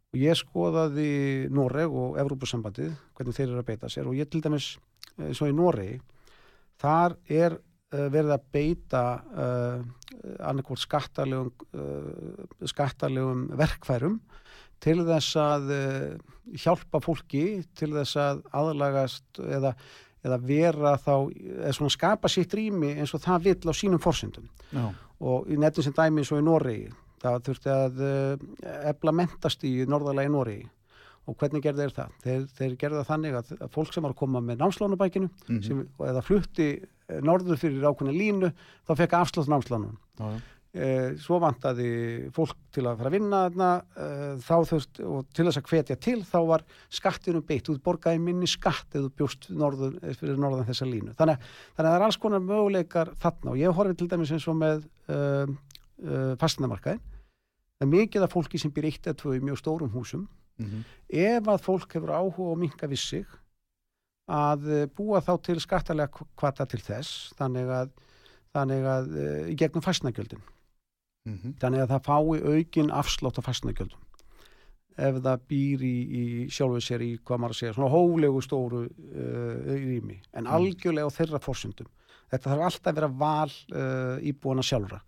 [0.10, 1.10] og ég skoðaði
[1.54, 4.78] Noreg og Evrópusambandið, hvernig þeir eru að beita sér og ég til dæmis,
[5.18, 6.00] eins og í Noregi
[6.82, 9.84] þar er uh, verið að beita uh,
[10.46, 14.20] annarkvort skattalegum uh, skattalegum verkfærum
[14.82, 19.74] til þess að uh, hjálpa fólki til þess að aðlagast eða,
[20.26, 24.50] eða vera þá eða svona skapa sitt rými eins og það vill á sínum forsendum.
[24.74, 24.90] Já,
[25.20, 26.90] og í netin sem dæmi eins og í Noregi
[27.20, 28.04] það þurfti að
[28.90, 30.68] ebla mentast í norðalega í Noregi.
[31.30, 32.14] Og hvernig gerði þeir það?
[32.24, 35.62] Þeir, þeir gerði það þannig að, fólk sem var að koma með námslánubækinu Mhm.
[35.64, 36.70] sem, eða flutti
[37.10, 38.50] eh, norður fyrir ákveðna línu
[38.88, 40.40] þá fekk afslátt námslánun já, eh,
[41.18, 43.70] svo vantaði fólk til að fara að vinna þarna
[44.06, 48.22] eh, þá þurft og til þess að hvetja til þá var skattinum beitt, þú borgaði
[48.22, 51.16] minni skatt eða bjóst norður, eh, fyrir norðan þessa línu.
[51.18, 51.42] Þannig,
[51.74, 53.56] þannig að það er alls konar möguleikar þarna.
[53.56, 55.56] Og ég horfið til dæmis eins og með uh,
[56.06, 57.02] uh, fastinamarkaðin
[57.80, 60.28] það er mikið af fólki sem býr eitt eða tvö í mjög stórum húsum.
[60.60, 63.38] Mm ef að fólk hefur áhuga og minka við sig
[64.30, 67.92] að eh, búa þá til skattalega kvata til þess þannig að,
[68.54, 70.44] þannig að eh, í gegnum fastnagjöldin
[71.30, 71.58] Mhm.
[71.62, 74.06] þannig að það fái aukin afslátt á fastnagjöldum
[75.00, 78.84] ef það býr í, í sjálfu sér í hvað maður að segja, svona hóflegu stóru
[78.90, 81.90] uh, rými, en algjörlega á þeirra forsundum.
[82.30, 85.00] Þetta þarf alltaf að vera val uh, íbúana sjálfra.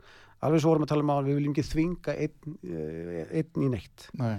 [0.41, 3.71] Alveg svo vorum að tala um að við viljum ekki þvinga einn, uh, einn í
[3.75, 4.07] neitt.
[4.21, 4.33] Nei,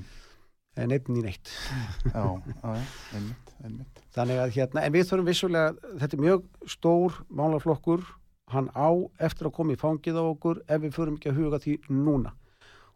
[0.82, 1.52] en einn í neitt.
[2.08, 2.24] Já,
[3.12, 4.02] einmitt, einmitt.
[4.16, 8.08] Þannig að hérna, en við þurfum vissulega, þetta er mjög stór málaflokkur,
[8.55, 8.88] hann á
[9.28, 12.32] eftir að koma í fangið á okkur ef við förum ekki að huga því núna.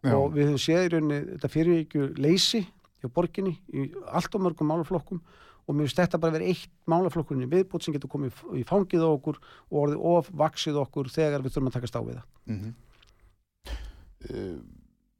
[0.05, 0.13] Já.
[0.13, 2.61] Og við höfum séð í rauninni þetta fyrir ekki leysi
[3.01, 5.19] hjá borginni í allt og mörgum málaflokkum
[5.67, 9.03] og mér finnst þetta bara verið eitt málaflokkurinn í viðbútt sem getur komið í- fangið
[9.03, 12.27] á okkur og orðið of vaksið okkur þegar við þurfum að takast á við það.
[12.53, 12.73] mm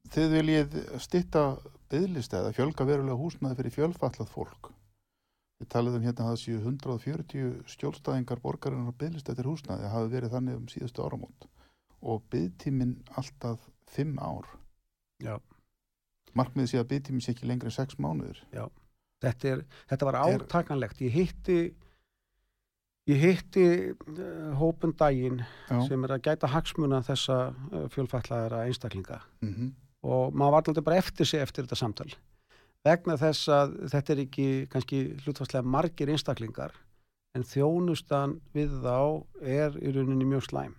[0.07, 1.41] Þið viljið stitta
[1.91, 4.69] byðlista eða fjölga verulega húsnaði fyrir fjölfallað fólk
[5.57, 9.95] Þið talið um hérna að það séu 140 skjólstæðingar borgarinnar á byðlista eftir húsnaði það
[9.95, 11.47] hafi verið þannig um síðustu áramót.
[12.05, 13.63] Og byðtíminn alltaf
[13.95, 14.51] 5 ár.
[15.23, 15.33] Já.
[16.37, 18.43] Markmiðið sé að byðtíminn sé ekki lengri en 6 mánuður
[19.17, 20.99] Þetta, er, þetta var átakanlegt.
[21.01, 21.57] Ég hitti,
[23.09, 29.23] ég hitti uh, hópun daginn Já, sem er að gæta hagsmuna þessa uh, fjölfallaðara einstaklinga.
[29.41, 29.73] Mm
[30.05, 32.11] og maður var alltaf bara eftir sig eftir þetta samtal
[32.87, 36.73] vegna þess að þetta er ekki kannski hlutfastlega margir einstaklingar
[37.35, 38.97] en þjónustan við þá
[39.43, 40.75] er í rauninni mjög slæm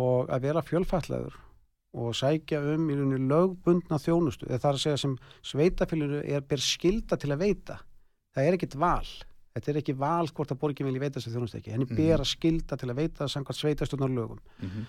[0.00, 1.34] og að vera fjölfallegur
[2.00, 5.16] og sækja um í rauninni lögbundna þjónustu eða það er að segja sem
[5.50, 7.80] sveitafélaginu er ber skilda til að veita
[8.36, 9.08] það er ekkit val
[9.50, 11.96] þetta er ekki val hvort að borgin vilji veita þessi þjónustu ekki henni Mhm.
[11.98, 14.86] ber að skilda til að veita samkvæmt sveitastjórnar lögum Mhm.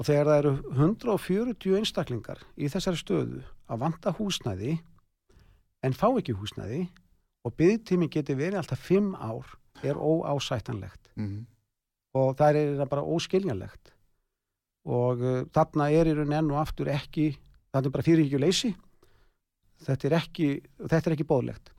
[0.00, 4.80] og þegar það eru 140 einstaklingar í þessari stöðu að vanta húsnæði
[5.86, 6.84] en fá ekki húsnæði
[7.46, 9.46] og byggtími geti verið alltaf 5 ár
[9.82, 11.12] er óásættanlegt.
[11.16, 11.46] Mhm.
[12.14, 13.92] og það er eiginlega bara óskiljanlegt.
[14.84, 17.36] Og uh, þarna er í raun enn og aftur ekki
[17.70, 18.70] þetta er bara fyrirhyggjuleysi
[19.84, 20.48] þetta er ekki,
[20.88, 21.70] þetta er ekki bóðlegt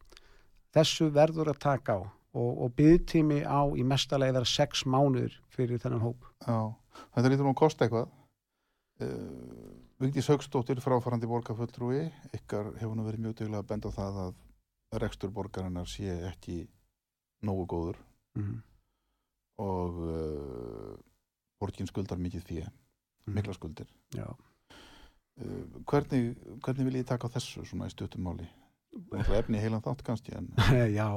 [0.76, 5.82] þessu verður að taka á og, og byggtími á í mestalegi vera 6 mánuður fyrir
[5.84, 6.28] þennan hóp.
[6.46, 6.72] Já,
[7.16, 8.14] þetta lítur nú að kosta eitthvað.
[9.02, 14.16] Uh, Vigdís Haugstóttir, fráfarandi borgarfulltrúi, ykkar hefur nú verið mjög duglega að benda á það
[14.24, 14.40] að
[15.04, 16.56] rekstur borgarinnar sé ekki
[17.46, 18.00] nógu góður
[18.40, 18.56] mm.
[19.62, 20.96] og uh,
[21.62, 22.72] borgin skuldar mikið fyrir,
[23.30, 23.92] mikla skuldir.
[24.18, 24.26] Já.
[25.38, 26.34] Uh, hvernig,
[26.66, 28.50] hvernig vil ég taka þessu svona í stuttum máli?
[28.92, 30.50] Það er efni heilan þátt kannski en
[31.00, 31.08] Já,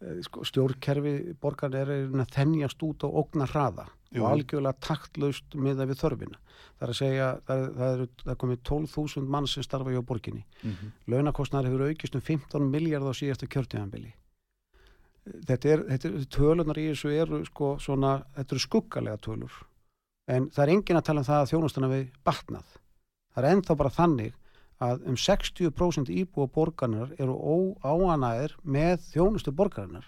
[0.00, 4.22] eh, sko, stjórnkerfi borgar er að þennjast út á ógna hraða Jú.
[4.22, 6.38] og algjörlega taktlaust miða við þörfina.
[6.78, 10.44] Það er að segja, það það það komið 12.000 mann sem starfa hjá borginni.
[10.62, 10.90] mm -hmm.
[11.12, 14.12] Launakostnar hefur aukist um 15 miljard á síðasta kjörtíðanbili.
[15.44, 19.52] Þetta er, þetta er, tölunar í þessu eru sko svona, þetta eru skuggalega tölur.
[20.26, 22.68] En það er engin að tala um það að þjónustana við batnað.
[23.34, 24.34] Það er ennþá bara þannig
[24.84, 27.34] að um 60% íbúa borgarnar eru
[27.82, 30.06] óánæðir með þjónustu borgarinnar.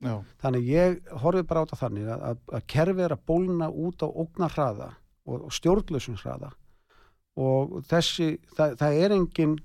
[0.00, 3.68] Já, Þannig ég horfi bara á þetta þannig að, að, að kerfið er að bólna
[3.68, 4.88] út á ógna hraða
[5.28, 6.54] og, og stjórnlausum hraða.
[7.40, 9.58] Og þessi, það, það er engin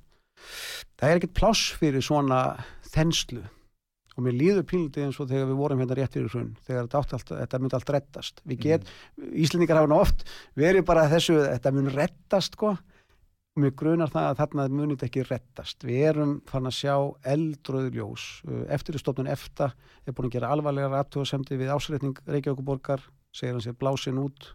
[0.99, 2.41] það er ekkert pláss fyrir svona
[2.91, 3.45] þenslu.
[4.15, 7.17] Og mér líður pínlítið eins og þegar við vorum hérna rétt fyrir hrun, þegar þetta,
[7.17, 8.43] allt, þetta myndi allt rettast.
[8.47, 8.91] Við get,
[9.35, 10.23] Íslendingar hafa oft
[10.55, 12.75] verið bara þessu, þetta mun rettast sko
[13.55, 15.85] mér grunar það að þarna munið þetta ekki rettast.
[15.87, 16.95] Við erum farin að sjá
[17.31, 18.25] eldröðu ljós.
[18.75, 19.69] Eftirstofnun EFTA
[20.03, 24.49] er búin að gera alvarlegar aðtöðasemdi við ásreitning Reykjavíkuborgar, segir hann sér blásin út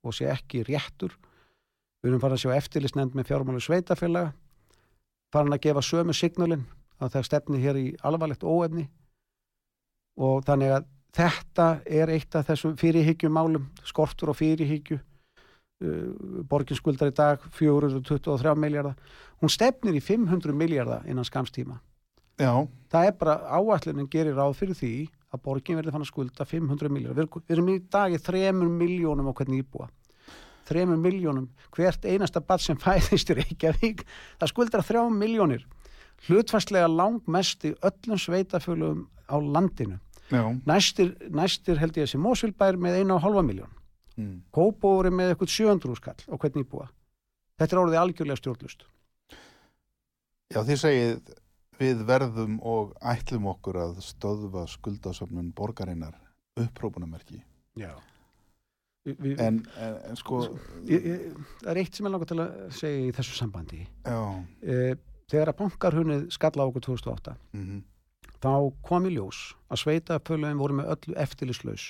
[0.00, 1.12] og sé ekki réttur.
[2.00, 4.32] Við erum farin að sjá eftirlistnefnd með fjármálu sveitafélaga,
[5.34, 6.64] farin að gefa sömu signalin
[6.96, 8.86] að það stefni hér í alvarlegt óefni
[10.16, 10.86] og þannig að
[11.16, 14.96] þetta er eitt af þessum fyrirhyggjumálum, skortur og fyrirhyggju
[15.84, 18.96] uh, borgin skuldar í dag 423 miljardar
[19.42, 21.80] hún stefnir í 500 miljardar innan skamstíma
[22.40, 22.52] já,
[22.92, 24.94] það er bara áallunin gerir ráð fyrir því
[25.36, 29.30] að borgin verði fann að skulda 500 miljardar við, erum í dag í 3 miljónum
[29.30, 29.88] á hvernig íbúa.
[30.66, 34.02] 3 miljónum hvert einasta bad sem fæðist í Reykjavík
[34.40, 35.66] það skuldar 3 miljónir
[36.26, 40.00] hlutfærslega langmest í öllum sveitafölum á landinu.
[40.26, 40.42] Já.
[40.66, 43.70] næstir, næstir held ég að sé Mósvilbær með 1,5 miljón
[44.16, 44.36] Mm.
[44.54, 46.86] Kópóri með eitthvað 700 skall og hvernig íbúa.
[47.60, 48.84] Þetta er orðið algjörlega stjórnlust.
[50.52, 51.32] Já, þið segið
[51.80, 56.16] við verðum og ætlum okkur að stöðva skuldasöfnun borgarinnar
[56.56, 57.42] upprópunamerki.
[57.76, 57.92] Já.
[59.06, 60.40] Vi, En, en, en sko,
[60.88, 61.26] ég, ég,
[61.60, 63.84] það er eitt sem ég langar til að segja í þessu sambandi.
[64.02, 64.16] já,
[64.66, 64.96] Eh,
[65.30, 67.84] þegar að bankarhunnið skalla á okkur 2008, mm
[68.42, 71.86] þá kom í ljós að sveita uppfölugin voru með öllu eftirlislaus.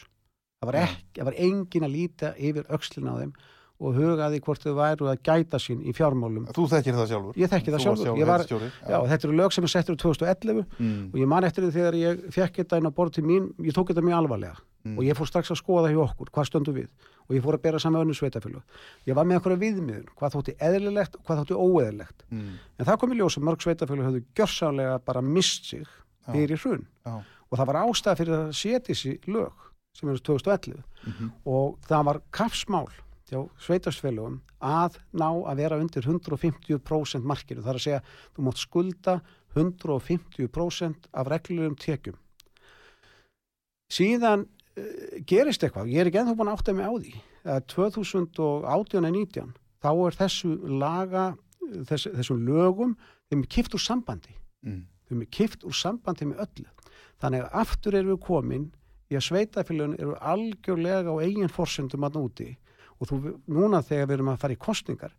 [0.63, 0.87] Það var, Já.
[0.89, 3.33] ekki, það var engin að líta yfir öxlin á þeim
[3.77, 6.47] og hugaði hvort þau væru að gæta sín í fjármálum.
[6.57, 7.35] þú þekkir það sjálfur.
[7.37, 8.07] Ég þekki það sjálfur.
[8.07, 11.29] sjálfur var- ritstjóri, Já, þetta eru lög sem er settur í 2011 Mm, og ég
[11.29, 14.01] man eftir því þegar ég fekk þetta inn á borð til mín, ég tók þetta
[14.01, 16.89] mjög alvarlega mm, og ég fór strax að skoða hjá okkur, hvað stöndum við?
[17.29, 18.63] Og ég fór að bera saman önnu sveitafélag
[19.07, 22.25] ég var með einhverja viðmiðun, hvað þótti eðlilegt og hvað þótti óeðlilegt.
[22.33, 26.33] Mm, en það kom í ljós að mörg sveitafélag höfðu gjörsálega bara mist sig Já.
[26.33, 26.87] fyrir hrun.
[27.05, 27.21] Já,
[27.53, 29.53] og það var ástæða fyrir að setja þessi lög
[29.97, 32.87] sem eru 2011 mhm, og það var kapsmál
[33.27, 38.03] hjá sveitafélagum að ná að vera undir 150% markinu, það er að segja
[38.37, 39.17] þú mátt skulda
[39.57, 42.19] 150% af reglulegum tekjum.
[43.93, 47.15] Síðan uh, gerist eitthvað, ég er ekki ennþá búin að átta mig á því.
[47.47, 51.27] Að 2018-19 þá er þessu laga
[51.89, 52.97] þess, þessum lögum
[53.31, 54.35] þeim er kipt úr sambandi.
[54.67, 56.67] Mm, þeim er kipt úr sambandi með öllu.
[57.23, 58.67] Þannig að aftur erum við komin
[59.11, 62.49] í að sveitafélagin eru algjörlega á eigin forsendum að núti
[63.01, 65.13] og þú, núna þegar við erum að fara í kostningar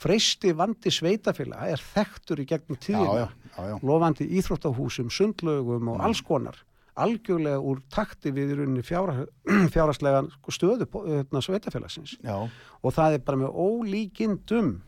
[0.00, 3.20] freysti vandi sveitafélag er þekktur í gegnum tíðina.
[3.20, 3.26] já,
[3.56, 6.04] já, já, lofandi íþróttahúsum, sundlögum og Mm.
[6.06, 6.56] alls konar.
[6.96, 9.26] Algjörlega úr takti við í rauninni fjára,
[9.74, 12.48] fjáraslega stöðu hérna, sveitafélagsins já,
[12.82, 14.80] og það er bara með ólíkindum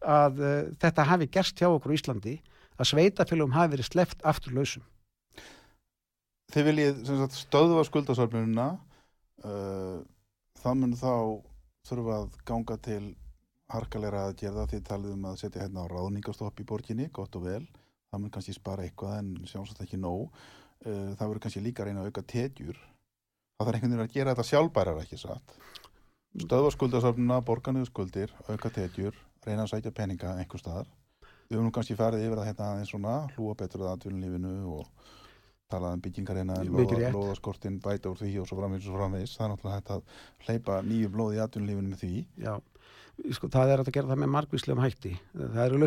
[0.00, 2.36] að uh, þetta hafi gerst hjá okkur á Íslandi
[2.80, 4.82] að sveitafélagum hafi verið sleft aftur lausum.
[6.50, 8.66] Þið viljið sagt, stöðva skuldasöfnununa
[9.46, 9.98] uh,
[10.58, 11.12] það mun þá
[11.86, 13.02] þurfa að ganga til
[13.70, 17.44] harkalega að gera því talið um að setja hérna á ráðningastopp í borginni, gott og
[17.46, 17.62] vel.
[18.10, 20.26] Það mun kannski spara eitthvað en sjáumsagt ekki nóg.
[20.82, 22.80] Uh, það verður kannski líka að reyna að auka tekjur.
[23.60, 25.56] Það þarf einhvern veginn að gera þetta sjálfbærar ekki satt?
[26.40, 29.14] Stöðva skuldasöfnuna, borganuðu skuldir auka tekjur,
[29.46, 30.90] reyna að sækja peninga einhver staðar.
[31.50, 35.10] Við höfum nú kannski farið yfir það hérna aðeins svona, hlúa betur að atvinnulífinu og
[35.70, 36.58] talað um byggingar hérna
[37.04, 37.14] rétt.
[37.16, 40.02] lóðaskortin bæta úr því og svo framvegis og framvegis það er náttúrulega hægt að
[40.46, 42.12] hleypa nýju blóð í atvinnulífinu með því
[42.44, 42.54] Já,
[43.38, 45.14] sko, það er að gera það með margvíslegum hætti.
[45.40, 45.80] Það eru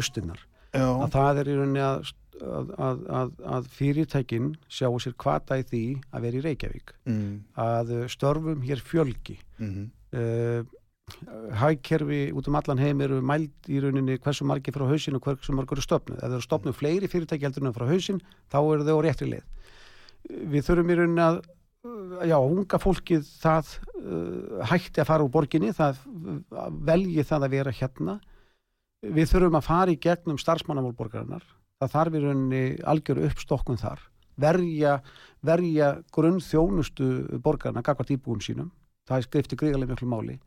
[1.06, 2.12] Að það er í rauninni að,
[2.42, 6.94] að, að, að, að fyrirtækin sjáu sér kvata í því að vera í Reykjavík.
[7.06, 9.38] mm, Að uh, störfum hér fjölgi.
[9.60, 10.62] mm, Uh,
[11.54, 15.56] hagkerfi út um allan heim eru mæld í rauninni hversu margir frá hausin og hversu
[15.56, 16.20] margir eru stopnuð.
[16.20, 19.30] Ef þeir eru stopnuð fleiri fyrirtæki heldur en frá hausin, þá eru þau á réttri
[19.32, 19.74] leið.
[20.54, 25.34] Við þurfum í rauninni að uh, já, unga fólkið það uh, hætti að fara úr
[25.34, 28.20] borginni, það uh, velji það að vera hérna.
[29.04, 31.44] Við þurfum að fara í gegnum starfsmannamálborgarinnar.
[31.84, 34.08] Það þarf í rauninni algjöru uppstokkun þar.
[34.40, 34.96] Verja,
[35.46, 37.10] verja grunn þjónustu
[37.44, 38.72] borgarna, gagvart íbúum sínum.
[39.04, 40.38] Það skrifti gríðarlega miklu máli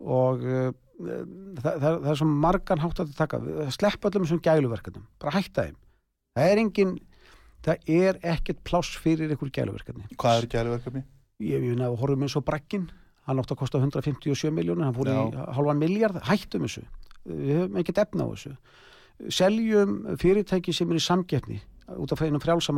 [0.00, 0.70] og uh,
[1.00, 3.42] það, það, það er svo margan hátt að taka.
[3.74, 5.04] Sleppa öllum þessum gæluverkefnum.
[5.22, 5.76] Bara hætta þeim.
[6.36, 6.96] Það er engin,
[7.64, 10.08] það er ekkert pláss fyrir einhver gæluverkefni.
[10.20, 11.06] Hvað er gæluverkefni?
[11.42, 12.88] ég nefnum að horfum eins og Bragginn.
[13.26, 15.46] Hann átti að kosta 157 miljónir hann fór í Já.
[15.56, 16.84] halvan miljard, hættum þessu.
[17.26, 18.52] Við höfum ekkert efna á þessu.
[19.32, 21.58] Seljum fyrirtæki sem er í samkeppni
[21.96, 22.74] út af einum frjálsa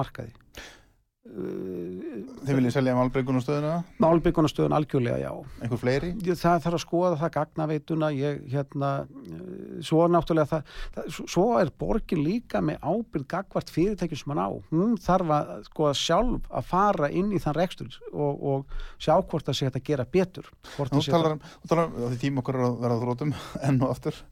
[1.28, 3.72] markaði Þið viljið selja Malbringun og stöðuna?
[4.02, 5.30] Málbyggunastöðun algjörlega já
[5.62, 6.10] Einhver fleiri?
[6.24, 11.72] Það þarf að skoða það gagnaveituna ég hérna eh, svo náttúrulega það, það svo- er
[11.82, 16.68] borgin líka með ábyrð gagvart fyrirtækjum sem hann á hún þarf að sko sjálf að
[16.70, 20.48] fara inn í þann rekstur og, og sjá hvort það sé að gera betur
[20.78, 23.34] Þú talar um, um, því tíma okkur er að vera að þrótum
[23.68, 24.22] enn og aftur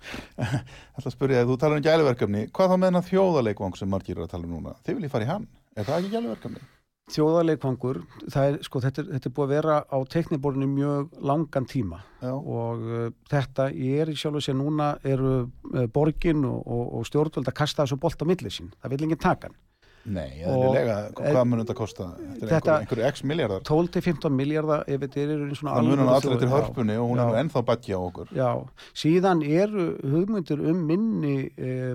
[0.96, 4.16] ætla að spyrja þig, þú talar um gæluverkefni hvað þá með hennar þjóðaleikvang sem margir
[4.16, 6.64] eru að tala um núna þið viljið fara í hann, er það ekki gæluverkefni?
[7.12, 8.00] Þjóðarleikvangur
[8.32, 12.00] það er sko þetta, er- þetta er búið að vera á tekniborinu mjög langan tíma.
[12.22, 16.82] Já, og uh, þetta er í sjálf og sér núna eru uh, borgin og, og,
[16.98, 18.72] og stjórnvöld að kasta þessu bolt á milli sín.
[18.82, 19.56] Það vil enginn taka hann.
[20.06, 22.04] Nei, eðlilega, Og- hvað mun þetta kosta?
[22.16, 25.88] Þetta er Þetta- einhver, einhver x miljardar 12-15 miljardar ef þetta er í svona það
[25.88, 28.28] mun allir þjóð- hörpunni og hún já, er ennþá badja á okkur.
[28.38, 28.50] Já,
[29.02, 31.94] síðan eru hugmyndir um minni eh,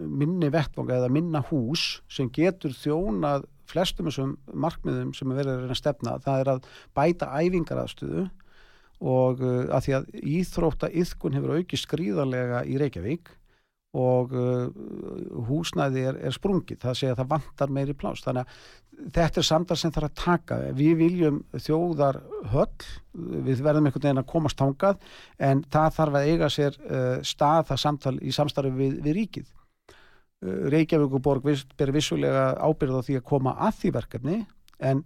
[0.00, 5.64] minni vettvang eða minna hús sem getur þjónað flestum þessum markmiðum sem er verið að
[5.64, 8.28] reyna að stefna það er að bæta æfingaraðstöðu
[9.00, 13.32] og uh, að því að íþrótta yðkun hefur aukist skrýðarlega í Reykjavík
[13.96, 14.68] og uh,
[15.48, 19.46] húsnæði er, er sprungið, það segja að það vantar meiri pláss, þannig að þetta er
[19.48, 22.20] samtal sem þarf að taka, við viljum þjóðar
[22.52, 22.90] höll,
[23.48, 25.00] við verðum einhvern veginn að komast tangað
[25.40, 29.48] en það þarf að eiga sér uh, stað það samtal í samstarfi við, við ríkið
[30.40, 31.44] Reykjavíkuborg
[31.76, 34.36] ber vissulega ábyrð á því að koma að því verkefni
[34.80, 35.04] en,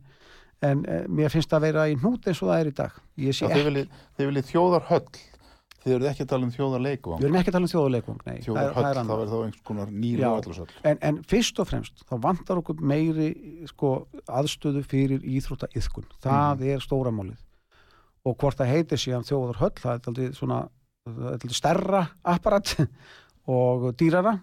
[0.62, 2.98] en uh, mér finnst það að vera í hnút eins og það er í dag.
[3.18, 5.06] Þið viljið, þjóðar höll
[5.84, 8.20] þið eruð ekki að tala um þjóðar við leikvang erum ekki að tala um þjóðuleikvang
[8.24, 9.18] nei, það þjóðar það höll, þá annað.
[9.24, 9.90] er þá einhvers konar
[10.30, 13.26] og allusöll en, en fyrst og fremst þá vantar okkur meiri
[13.68, 13.90] sko,
[14.24, 16.70] aðstöðu fyrir íþrótta yðkun það Mhm.
[16.72, 17.42] er stóra málið.
[18.24, 22.72] Og hvort það heitir síðan þjóðar höll það er það aldrei stærra apparat
[23.58, 24.38] og dýrara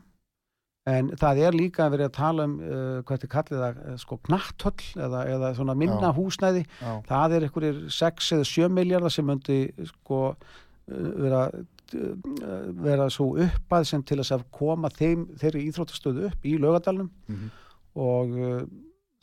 [0.90, 3.98] en það er líka að vera að tala um uh, hvað þetta kallið það, eh,
[4.02, 6.16] sko knatthöll eða, eða svona minna Já.
[6.18, 9.60] húsnæði Já, það er einhverjir 6 eða 7 miljardar sem myndi
[9.92, 12.16] sko uh, vera uh,
[12.82, 17.52] vera svo uppað sem til að koma þeim, þeirri íþróttastöðu upp í lögadalunum mhm.
[18.02, 18.64] og uh,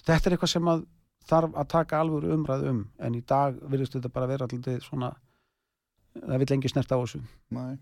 [0.07, 0.87] þetta er eitthvað sem að
[1.29, 5.11] þarf að taka alveg umræð um en í dag virðist þetta bara vera alltaf svona
[6.15, 7.21] það vil lengi snert á þessu
[7.55, 7.75] Nei.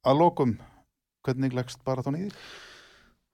[0.00, 0.54] Að lokum,
[1.26, 2.36] hvernig leggst bara þá nýðir?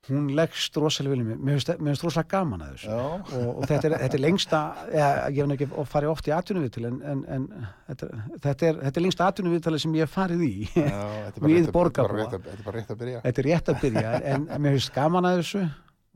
[0.07, 1.39] hún leggst rosalega vel í mig.
[1.43, 2.91] Mér finnst rosalega gaman að þessu.
[2.97, 4.61] Og, og þetta, er, þetta er lengsta
[4.93, 7.49] ég hef ekki farið oft í atvinnuviðtil en, en, en
[7.89, 8.11] þetta,
[8.45, 10.53] þetta, er, þetta er lengsta atvinnuviðtali sem ég hef farið í.
[10.77, 12.29] Já, er Við er borgarbúa.
[12.37, 13.25] þetta er bara rétt að byrja.
[13.27, 15.65] Þetta er rétt að byrja en mér finnst gaman að þessu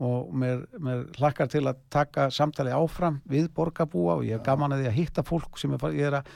[0.01, 4.73] og mér, mér hlakkar til að taka samtali áfram við borgarbúa og ég hef gaman
[4.73, 6.31] að því að hitta fólk sem er, ég er að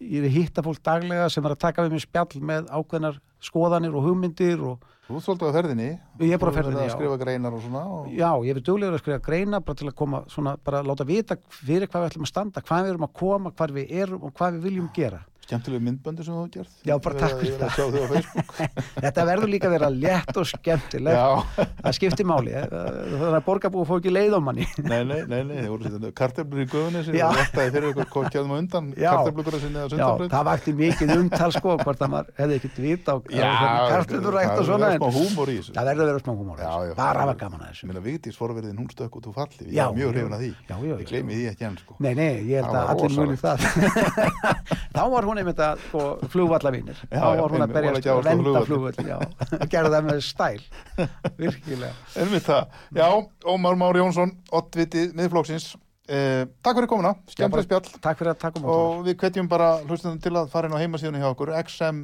[0.00, 3.18] ég er að hitta fólk daglega sem er að taka við mér spjall með ákveðnar
[3.46, 5.88] skoðanir og hugmyndir og Þú ert svolítið á ferðinni
[6.26, 6.94] Ég er bara á Þú hefur verið ferðinni, að já.
[6.96, 8.06] skrifa greinar og svona og...
[8.10, 11.36] já, ég er duglegur að skrifa greina bara til að koma svona, bara láta vita
[11.52, 14.34] fyrir hvað við ætlum að standa, hvað við erum að koma, hvað við erum og
[14.34, 16.72] hvað við viljum gera skemmtilegu myndböndu sem þú hefur gert.
[16.86, 18.48] Já, bara takk fyrir Ég verð að sjá þau á Facebook.
[19.06, 21.16] Þetta verður líka að vera létt og skemmtilegt.
[21.16, 21.28] Já,
[21.86, 22.50] Það skiptir máli.
[22.56, 24.66] eh, Þannig að borgarbúi fór ekki leið á manni.
[24.82, 27.26] nei, nei, nei, nei, þið voru sýttan kartöflur í guðunni sem Já.
[27.30, 29.10] var réttaði fyrir ykkur kokjaðum á undan Já.
[29.14, 32.78] kartöflur sinni eða Já, sundabröð það vakti mikið umtal sko, hvort að maður hefði ekkert
[32.86, 33.16] vita á
[33.94, 34.88] kartunur rækt og það svona.
[45.38, 45.86] er það það er- hún er Það það.
[45.86, 47.00] Einmitt að sko, flugvallavinir.
[47.10, 49.08] Þá var hún að voru að venda flugvall.
[49.60, 50.62] Og gerði það með stæl.
[51.42, 51.92] Virkilega.
[52.16, 53.08] Einmitt það, já,
[53.44, 55.76] Ómar Már Jónsson Ottviti miðflóksins
[56.08, 58.80] eh, Takk fyrir komuna, skemmtileg spjall Takk fyrir að taka um mótum.
[59.00, 62.02] og við hvetjum bara hlustundum til að fara inn á heimasíðunni hjá okkur xm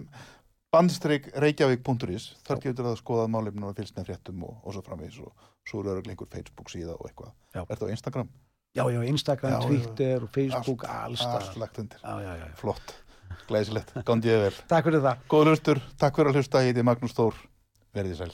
[0.73, 4.83] bandstrik reykjavík.is þar getur það að skoða málefnum og fylgst með fréttum og, og svo
[4.87, 7.63] framvegis og svo eru einhver Facebook síða og eitthvað Já.
[7.69, 8.31] Ertu á Instagram?
[8.73, 9.67] Já, já, Instagram, Já.
[9.69, 11.43] Twitter, Facebook, allstað.
[11.43, 12.33] Allt lagt undir, já, já.
[12.41, 12.47] já.
[12.57, 12.95] flott,
[13.49, 14.55] glæsilegt, gandið vel.
[14.71, 15.27] Takk fyrir það.
[15.33, 17.45] Góður hlustur, takk fyrir að hlusta, ég heiti Magnús Þór,
[17.97, 18.33] verðið sæl